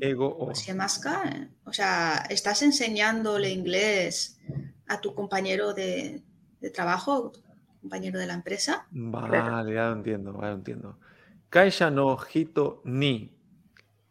[0.00, 0.50] Ego O.
[0.50, 4.38] Oshiemas-ka, eh, O sea, estás enseñándole inglés
[4.86, 6.22] a tu compañero de,
[6.60, 7.32] de trabajo,
[7.80, 8.86] compañero de la empresa.
[8.90, 9.38] Vale,
[9.74, 10.98] ya lo entiendo, ya lo entiendo.
[11.48, 13.32] Kaisha no hito ni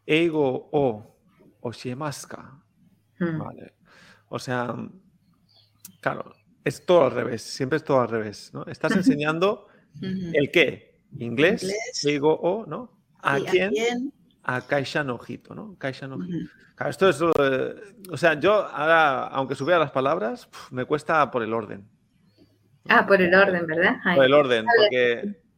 [0.06, 1.16] ego o
[1.60, 2.62] oshiemasu ka.
[3.18, 3.38] Mm.
[3.38, 3.74] Vale.
[4.28, 4.74] O sea,
[6.00, 6.34] claro,
[6.64, 8.64] es todo al revés, siempre es todo al revés, ¿no?
[8.66, 9.68] Estás enseñando
[10.02, 12.04] el qué, inglés, Inglés.
[12.04, 12.90] ego o, ¿no?
[13.22, 13.72] ¿A ¿Y quién?
[14.48, 15.76] a Caixa Nojito, ¿no?
[15.76, 16.50] Caixa Nojito.
[16.88, 17.20] Esto es.
[17.20, 21.88] O sea, yo ahora, aunque subiera las palabras, me cuesta por el orden.
[22.88, 23.96] Ah, por el orden, ¿verdad?
[24.14, 24.66] Por el orden.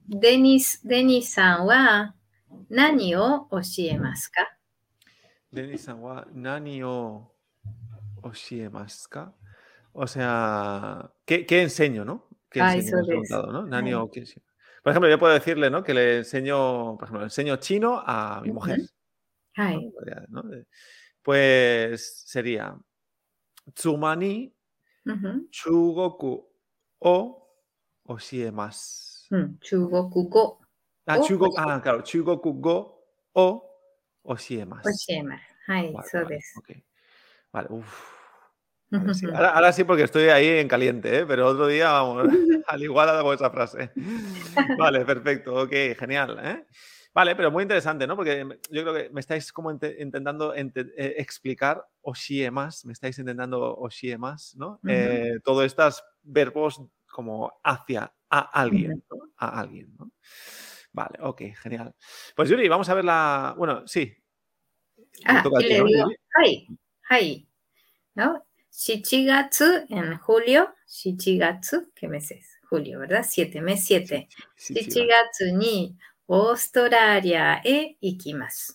[0.07, 1.67] Denis, Denis san
[2.71, 4.47] nani o oshiemasu ka?
[5.51, 6.01] Denis san
[6.33, 7.35] nani o
[8.23, 9.35] oshiemasu ka?
[9.93, 12.27] O sea, ¿qué, qué enseño, no?
[12.51, 13.03] ¿Qué ah, enseño?
[13.03, 13.53] Eso es.
[13.53, 13.67] ¿no?
[13.67, 14.48] Nani o qué enseño.
[14.89, 15.85] Por ejemplo, yo puedo decirle, ¿no?
[15.85, 18.81] Que le enseño, por ejemplo, le enseño chino a mi mujer.
[19.55, 19.93] Ay.
[20.31, 20.41] ¿no?
[20.41, 20.67] Pues, eh,
[21.21, 22.75] pues sería
[23.75, 24.51] Tsumani.
[25.51, 26.51] Chugoku
[27.01, 27.55] o
[28.05, 29.27] Oshiemas.
[29.29, 30.59] Mm, chugoku go.
[31.05, 33.71] Ah, chugo, ah, claro, Chugoku go o
[34.23, 34.87] Oshiemas.
[34.87, 35.43] Oshiemas.
[35.67, 36.87] Ay, vale, so vale,
[37.53, 38.18] vale uf.
[39.35, 41.27] Ahora sí, porque estoy ahí en caliente, ¿eh?
[41.27, 42.29] pero otro día vamos,
[42.67, 43.91] al igual hago esa frase.
[44.79, 46.39] Vale, perfecto, ok, genial.
[46.43, 46.67] ¿eh?
[47.13, 48.17] Vale, pero muy interesante, ¿no?
[48.17, 53.19] Porque em, yo creo que me estáis como intentando eh, explicar Oshie más, me estáis
[53.19, 54.81] intentando Oshie más, ¿no?
[54.87, 59.05] Eh, todos estos verbos como hacia, a alguien.
[59.37, 60.13] A alguien, ¿no?
[60.93, 61.95] Vale, ok, genial.
[62.35, 63.55] Pues Yuri, vamos a ver la...
[63.57, 64.13] Bueno, sí.
[65.25, 66.09] Ah, le digo,
[66.43, 66.67] hi,
[67.11, 67.49] hi,
[68.15, 68.48] ¿no?
[68.79, 70.73] Shichigatsu en julio.
[70.87, 72.47] Shichigatsu, ¿qué mes es?
[72.71, 73.27] Julio, ¿verdad?
[73.29, 74.29] Siete, mes siete.
[74.57, 75.99] Shichigatsu ni
[76.29, 78.75] Australia e ikimasu.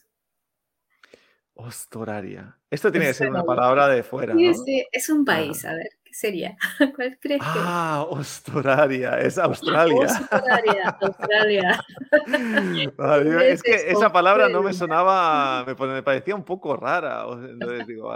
[1.56, 2.54] Australia.
[2.70, 4.34] Esto tiene que ser una palabra de fuera.
[4.34, 4.39] ¿no?
[4.39, 6.55] Sí, sí, es un país, a ver sería?
[6.95, 10.07] ¿Cuál crees que Ah, Australia, es Australia.
[10.07, 11.84] Australia, Australia.
[13.43, 17.26] Es que esa palabra no me sonaba, me parecía un poco rara.
[17.49, 18.11] Entonces digo.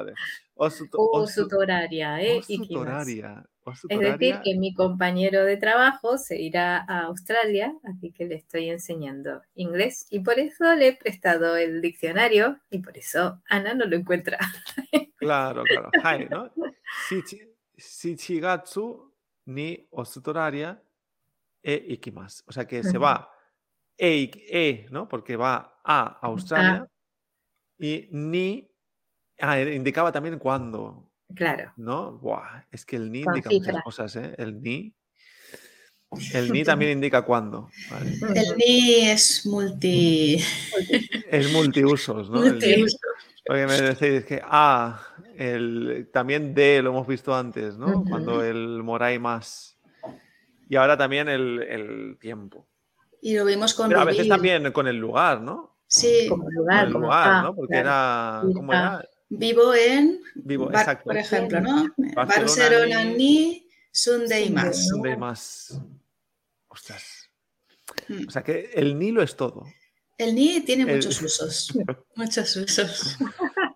[0.55, 2.39] Osutoraria, ¿eh?
[2.39, 3.43] Osutoraria.
[3.89, 8.69] Es decir, que mi compañero de trabajo se irá a Australia, así que le estoy
[8.69, 13.85] enseñando inglés y por eso le he prestado el diccionario y por eso Ana no
[13.85, 14.37] lo encuentra.
[15.17, 15.89] Claro, claro.
[16.03, 16.49] Hi, ¿no?
[17.09, 17.41] Sí, sí.
[17.77, 19.13] Shichigatsu
[19.45, 20.81] ni Australia
[21.63, 22.43] e ikimasu.
[22.47, 23.29] O sea que se va
[23.97, 25.07] e, e, ¿no?
[25.07, 26.87] Porque va a Australia
[27.79, 28.69] y ni
[29.39, 31.09] ah, indicaba también cuándo.
[31.35, 31.73] Claro.
[31.77, 32.17] ¿no?
[32.19, 34.35] Buah, es que el ni Con indica muchas cosas, ¿eh?
[34.37, 34.93] El ni.
[36.33, 37.69] El ni también indica cuándo.
[37.91, 38.13] ¿vale?
[38.33, 40.41] El ni es multi.
[41.29, 42.45] Es multiusos, ¿no?
[42.45, 42.87] El
[43.47, 45.01] Porque me decís que ah,
[45.35, 48.03] el, también de lo hemos visto antes, ¿no?
[48.09, 49.77] Cuando el morai más.
[50.69, 52.67] Y ahora también el, el tiempo.
[53.21, 55.77] Y lo vimos con Pero a veces también con el lugar, ¿no?
[55.87, 57.55] Sí, Con lugar, el lugar, ah, ¿no?
[57.55, 57.87] Porque claro.
[57.87, 58.53] era.
[58.53, 59.05] ¿Cómo era?
[59.29, 60.21] vivo en.
[60.35, 61.05] Vivo, Bar- exacto.
[61.05, 61.87] por ejemplo, ¿no?
[62.13, 64.89] Barcelona Barcelona ni- ni Sundeimas.
[64.89, 65.81] Donde hay más.
[66.67, 67.29] Ostras.
[68.09, 68.27] Mm.
[68.27, 69.65] O sea que el ni lo es todo.
[70.17, 71.73] El ni tiene El- muchos usos.
[72.15, 73.17] Muchos usos.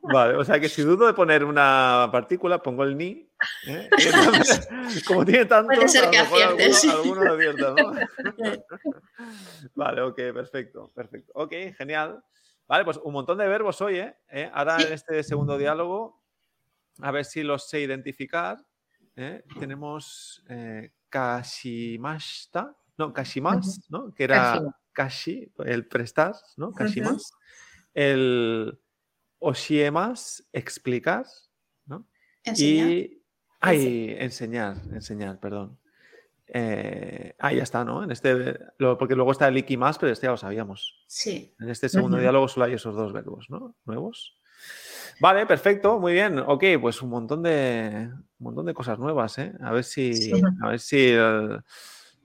[0.01, 3.29] Vale, o sea que si dudo de poner una partícula, pongo el ni.
[3.67, 3.89] ¿eh?
[5.07, 6.83] Como tiene tantos, Puede ser que aciertes.
[6.85, 7.93] alguno, alguno acierta, ¿no?
[9.75, 11.31] vale, ok, perfecto, perfecto.
[11.35, 12.23] Ok, genial.
[12.67, 14.15] Vale, pues un montón de verbos hoy, ¿eh?
[14.29, 14.49] ¿Eh?
[14.53, 16.23] Ahora en este segundo diálogo,
[17.01, 18.57] a ver si los sé identificar.
[19.15, 19.43] ¿eh?
[19.59, 24.13] Tenemos eh, kashimashita, no, kashimas, ¿no?
[24.13, 24.59] Que era.
[24.93, 26.71] Kashi, el prestar, ¿no?
[26.73, 27.31] Kashimas.
[27.93, 28.79] El
[29.39, 31.25] oshiemas, explicar,
[31.85, 32.05] ¿no?
[32.43, 32.89] Enseñar.
[32.89, 33.23] Y.
[33.59, 35.77] Ay, enseñar, enseñar, perdón.
[36.47, 38.03] Eh, ah, ya está, ¿no?
[38.03, 41.03] En este, lo- porque luego está el ikimas, pero este ya lo sabíamos.
[41.07, 41.55] Sí.
[41.59, 43.75] En este segundo diálogo solo hay esos dos verbos, ¿no?
[43.85, 44.37] Nuevos.
[45.19, 46.39] Vale, perfecto, muy bien.
[46.39, 49.53] Ok, pues un montón de, un montón de cosas nuevas, ¿eh?
[49.61, 50.31] A ver si, Sí.
[50.61, 51.59] a ver si eh,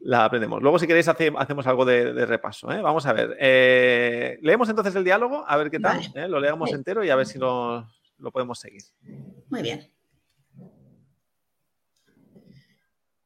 [0.05, 0.61] la aprendemos.
[0.61, 2.81] Luego, si queréis, hace- hacemos algo de, de repaso, ¿eh?
[2.81, 3.37] Vamos a ver.
[3.39, 5.97] Eh, leemos entonces el diálogo, a ver qué tal.
[5.97, 6.25] Vale.
[6.25, 6.27] ¿eh?
[6.27, 6.77] Lo leamos Vale.
[6.77, 8.81] entero y a ver si lo, lo podemos seguir.
[9.49, 9.87] Muy bien.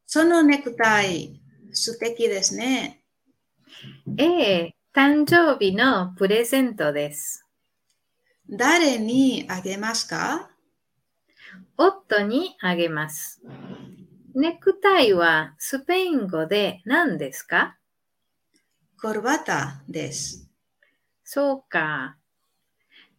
[0.08, 1.42] そのネクタイ、
[1.74, 3.02] 素敵ですね。
[4.18, 4.24] え
[4.68, 7.46] え、誕生日のプレゼントです。
[8.50, 10.50] 誰にあげますか
[11.78, 13.42] 夫にあげます。
[14.35, 17.77] ネクタイはスペイン語で何ですか？
[19.01, 20.49] コルバタです。
[21.25, 22.17] そうか。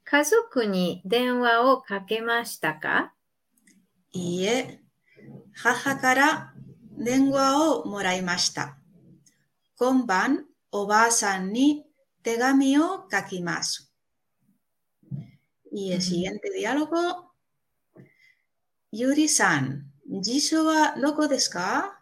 [0.03, 3.13] 家族に電話をかけましたか？
[4.11, 4.79] いいえ、
[5.53, 6.53] 母から
[6.97, 8.77] 電話をもらいました。
[9.77, 11.85] 今晩、おばあさんに
[12.23, 13.91] 手紙を書きます。
[15.73, 17.31] Y el siguiente diálogo.
[18.93, 21.97] Yuri-san, 辞書はどこですか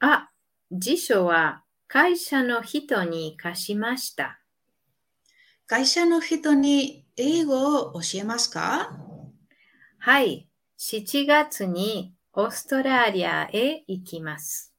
[0.00, 0.30] あ、
[0.72, 4.40] 辞書は会社の人に貸しました。
[5.68, 8.98] 会社の人に英語を教えますか
[9.98, 14.74] はい、7月にオーストラリアへ行きます。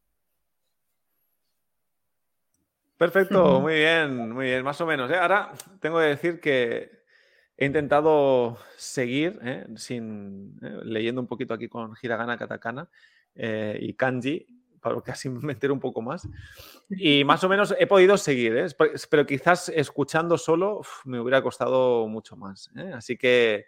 [2.97, 5.09] Perfecto, muy bien, muy bien, más o menos.
[5.09, 5.15] ¿eh?
[5.15, 6.98] Ahora tengo que decir que
[7.59, 9.67] he intentado seguir, ¿eh?
[9.75, 10.79] sin, ¿eh?
[10.83, 12.89] leyendo un poquito aquí con hiragana, katakana
[13.35, 14.47] y kanji,
[14.79, 16.27] para que así me un poco más.
[16.89, 18.65] Y más o menos he podido seguir,
[19.09, 22.71] pero quizás escuchando solo me hubiera costado mucho más.
[22.93, 23.65] Así que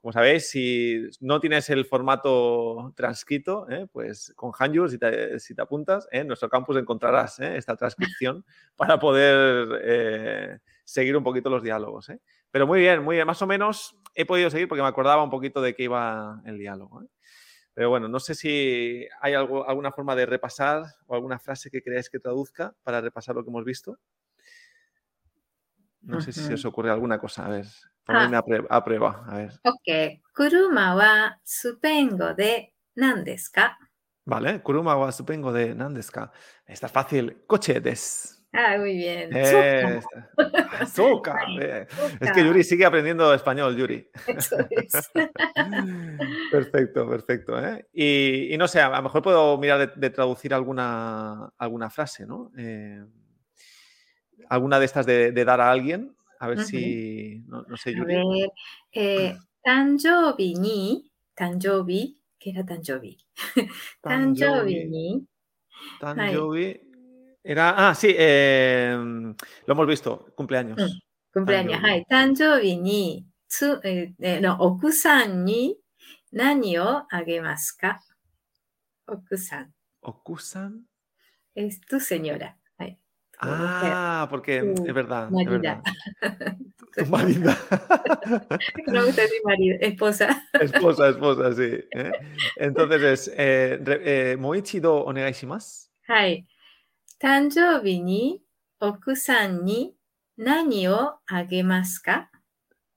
[0.00, 3.86] como sabéis, si no tienes el formato transcrito, ¿eh?
[3.92, 6.20] pues con Hanju, si te, apuntas, ¿eh?
[6.20, 7.58] en nuestro campus encontrarás ¿eh?
[7.58, 8.44] esta transcripción
[8.76, 12.10] para poder seguir un poquito los diálogos.
[12.50, 13.26] Pero muy bien, muy bien.
[13.26, 16.58] Más o menos he podido seguir porque me acordaba un poquito de qué iba el
[16.58, 17.04] diálogo.
[17.74, 21.82] Pero bueno, no sé si hay algo, alguna forma de repasar o alguna frase que
[21.82, 23.98] creáis que traduzca para repasar lo que hemos visto.
[26.02, 27.46] No sé si se os ocurre alguna cosa.
[27.46, 27.66] A ver,
[28.04, 29.24] ponerme a, prueba, a prueba.
[29.28, 29.52] A ver.
[29.64, 30.22] Ok.
[30.34, 33.78] Kuruma wa supengo de nandeska.
[34.24, 34.62] Vale.
[34.62, 36.32] Kuruma wa supengo de nandeska.
[36.66, 37.44] Está fácil.
[37.46, 38.39] Coche des.
[38.52, 39.30] Ah, muy bien.
[39.32, 40.00] Eh.
[42.20, 44.08] Es que Yuri sigue aprendiendo español, Yuri.
[44.26, 45.10] Eso es.
[46.50, 47.64] perfecto, perfecto.
[47.64, 47.86] ¿eh?
[47.92, 52.26] Y, y, no sé, a lo mejor puedo mirar de, de traducir alguna, alguna frase,
[52.26, 52.50] ¿no?
[52.56, 53.04] Eh,
[54.48, 56.64] alguna de estas de, de, dar a alguien, a ver uh -huh.
[56.64, 58.14] si, no, no, sé, Yuri.
[58.14, 58.50] A ver,
[58.92, 63.16] eh, tanjobi ni, tanjobi, ¿qué era tanjobi?
[64.02, 65.26] tanjobi ni.
[66.00, 66.89] Tanjobi.
[67.42, 70.78] Era, ah, sí, eh, lo hemos visto, cumpleaños.
[70.78, 70.98] Mm,
[71.32, 72.04] cumpleaños, hay.
[72.04, 75.76] Tanjobi ni, tsu, eh, eh, no, okusan ni,
[76.32, 78.00] nani o agemasu ka?
[79.06, 79.72] Okusan.
[80.00, 80.86] Okusan.
[81.54, 82.56] Es tu señora.
[83.42, 85.30] Ah, porque es verdad.
[85.30, 85.42] Marida.
[85.42, 86.56] Es verdad.
[86.92, 87.56] Tu marida.
[88.88, 90.44] no gusta decir marido, esposa.
[90.54, 91.78] Esposa, esposa, sí.
[91.92, 92.10] ¿eh?
[92.56, 95.88] Entonces es, eh, eh, Moichido onegaishimasu.
[96.06, 96.44] はい。
[97.21, 98.41] 誕生日に
[98.79, 99.95] 奥さんに
[100.37, 102.29] 何をあげますか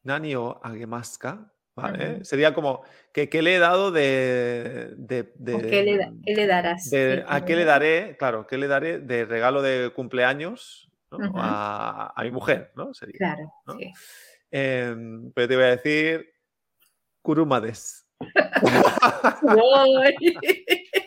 [0.04, 1.52] Nani o agemasu ka?
[1.76, 1.98] Vale.
[1.98, 2.24] Uh -huh.
[2.24, 2.82] Sería como,
[3.12, 4.94] ¿qué, qué le he dado de...
[4.96, 6.90] de, de qué, le, qué, le, darás?
[6.90, 8.16] De, ¿A qué le daré?
[8.18, 11.18] Claro, ¿qué le daré de regalo de cumpleaños ¿no?
[11.18, 11.32] uh -huh.
[11.36, 12.72] a, a, mi mujer?
[12.74, 12.94] ¿no?
[12.94, 13.74] Sería, claro, ¿no?
[13.74, 13.92] sí.
[14.50, 14.96] Eh,
[15.34, 16.26] pero te voy a decir
[17.22, 18.06] Kurumades.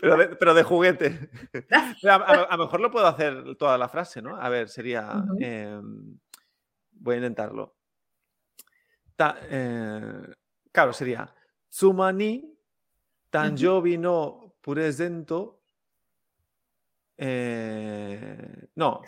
[0.00, 1.30] pero, de, pero, de, juguete.
[2.08, 4.36] A, lo mejor lo puedo hacer toda la frase, ¿no?
[4.36, 5.02] A ver, sería...
[5.02, 5.38] Uh -huh.
[5.40, 5.80] eh,
[6.92, 7.76] voy a intentarlo.
[9.16, 10.34] Ta, eh,
[10.70, 11.32] claro, sería
[11.68, 12.52] Tsumani
[13.30, 15.62] Tanjobi no presento.
[17.16, 19.02] Eh, no.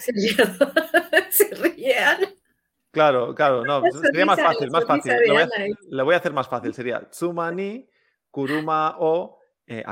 [1.60, 2.34] real.
[2.90, 3.82] Claro, claro, no.
[3.90, 5.12] Sería más fácil, más fácil.
[5.16, 5.48] Le voy, a,
[5.90, 6.72] le voy, a, hacer más fácil.
[6.72, 7.90] Sería Tsumani
[8.30, 9.82] Kuruma o eh.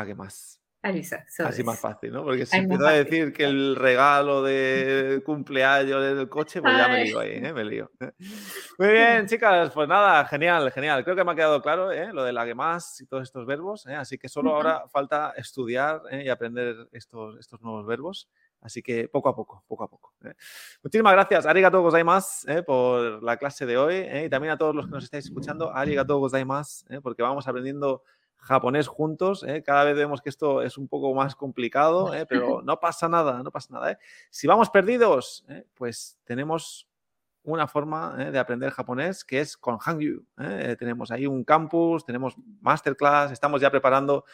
[0.85, 2.25] Alisa, Así más fácil, ¿no?
[2.25, 7.05] Porque si empiezo a decir que el regalo de cumpleaños del coche, pues ya me
[7.05, 7.53] lío ahí, ¿eh?
[7.53, 7.89] Me lío.
[8.79, 11.05] Muy bien, chicas, pues nada, genial, genial.
[11.05, 12.13] Creo que me ha quedado claro ¿eh?
[12.13, 13.95] lo de la más y todos estos verbos, ¿eh?
[13.95, 14.57] así que solo uh -huh.
[14.57, 16.25] ahora falta estudiar ¿eh?
[16.25, 18.29] y aprender estos, estos nuevos verbos.
[18.63, 20.15] Así que poco a poco, poco a poco.
[20.25, 20.35] ¿eh?
[20.83, 22.63] Muchísimas gracias, arigato gozaimasu, ¿eh?
[22.63, 24.25] por la clase de hoy ¿eh?
[24.27, 27.01] y también a todos los que nos estáis escuchando, arigato gozaimasu, ¿eh?
[27.03, 28.05] porque vamos aprendiendo
[28.43, 29.45] japonés juntos.
[29.45, 29.63] ¿eh?
[29.63, 32.27] Cada vez vemos que esto es un poco más complicado, ¿eh?
[32.29, 33.93] pero no pasa nada, no pasa nada.
[33.93, 33.99] ¿eh?
[34.31, 36.89] Si vamos perdidos, pues tenemos
[37.45, 40.25] una forma de aprender japonés que es con Hangyu.
[40.79, 44.25] Tenemos ahí un campus, tenemos masterclass, estamos ya preparando,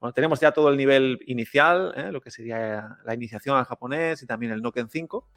[0.00, 4.26] bueno, tenemos ya todo el nivel inicial, lo que sería la iniciación al japonés y
[4.26, 5.28] también el Noken 5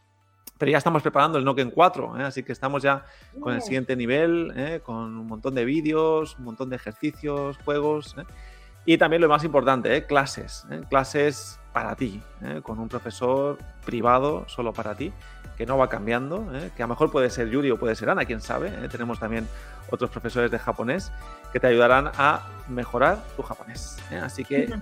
[0.57, 2.23] pero ya estamos preparando el Noken 4, ¿eh?
[2.23, 3.05] así que estamos ya
[3.39, 4.81] con el siguiente nivel, ¿eh?
[4.83, 8.23] con un montón de vídeos, un montón de ejercicios, juegos ¿eh?
[8.85, 12.21] y también lo más importante, clases, clases para ti,
[12.63, 15.13] con un profesor privado solo para ti,
[15.57, 18.25] que no va cambiando, que a lo mejor puede ser Yuri o puede ser Ana,
[18.25, 19.47] quién sabe, tenemos también
[19.91, 21.11] otros profesores de japonés
[21.53, 24.73] que te ayudarán a mejorar tu japonés, así que...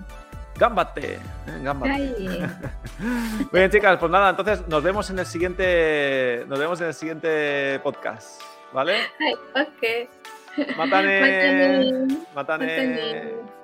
[0.58, 1.18] gámbate, ¿eh?
[1.62, 1.98] gámbate.
[2.98, 6.94] Muy bien, chicas, pues nada, entonces nos vemos en el siguiente, nos vemos en el
[6.94, 8.42] siguiente podcast,
[8.72, 8.96] ¿vale?
[9.20, 10.76] Ay, ok.
[10.76, 11.92] Matane.
[12.34, 12.66] Matane.
[12.66, 13.57] Matane.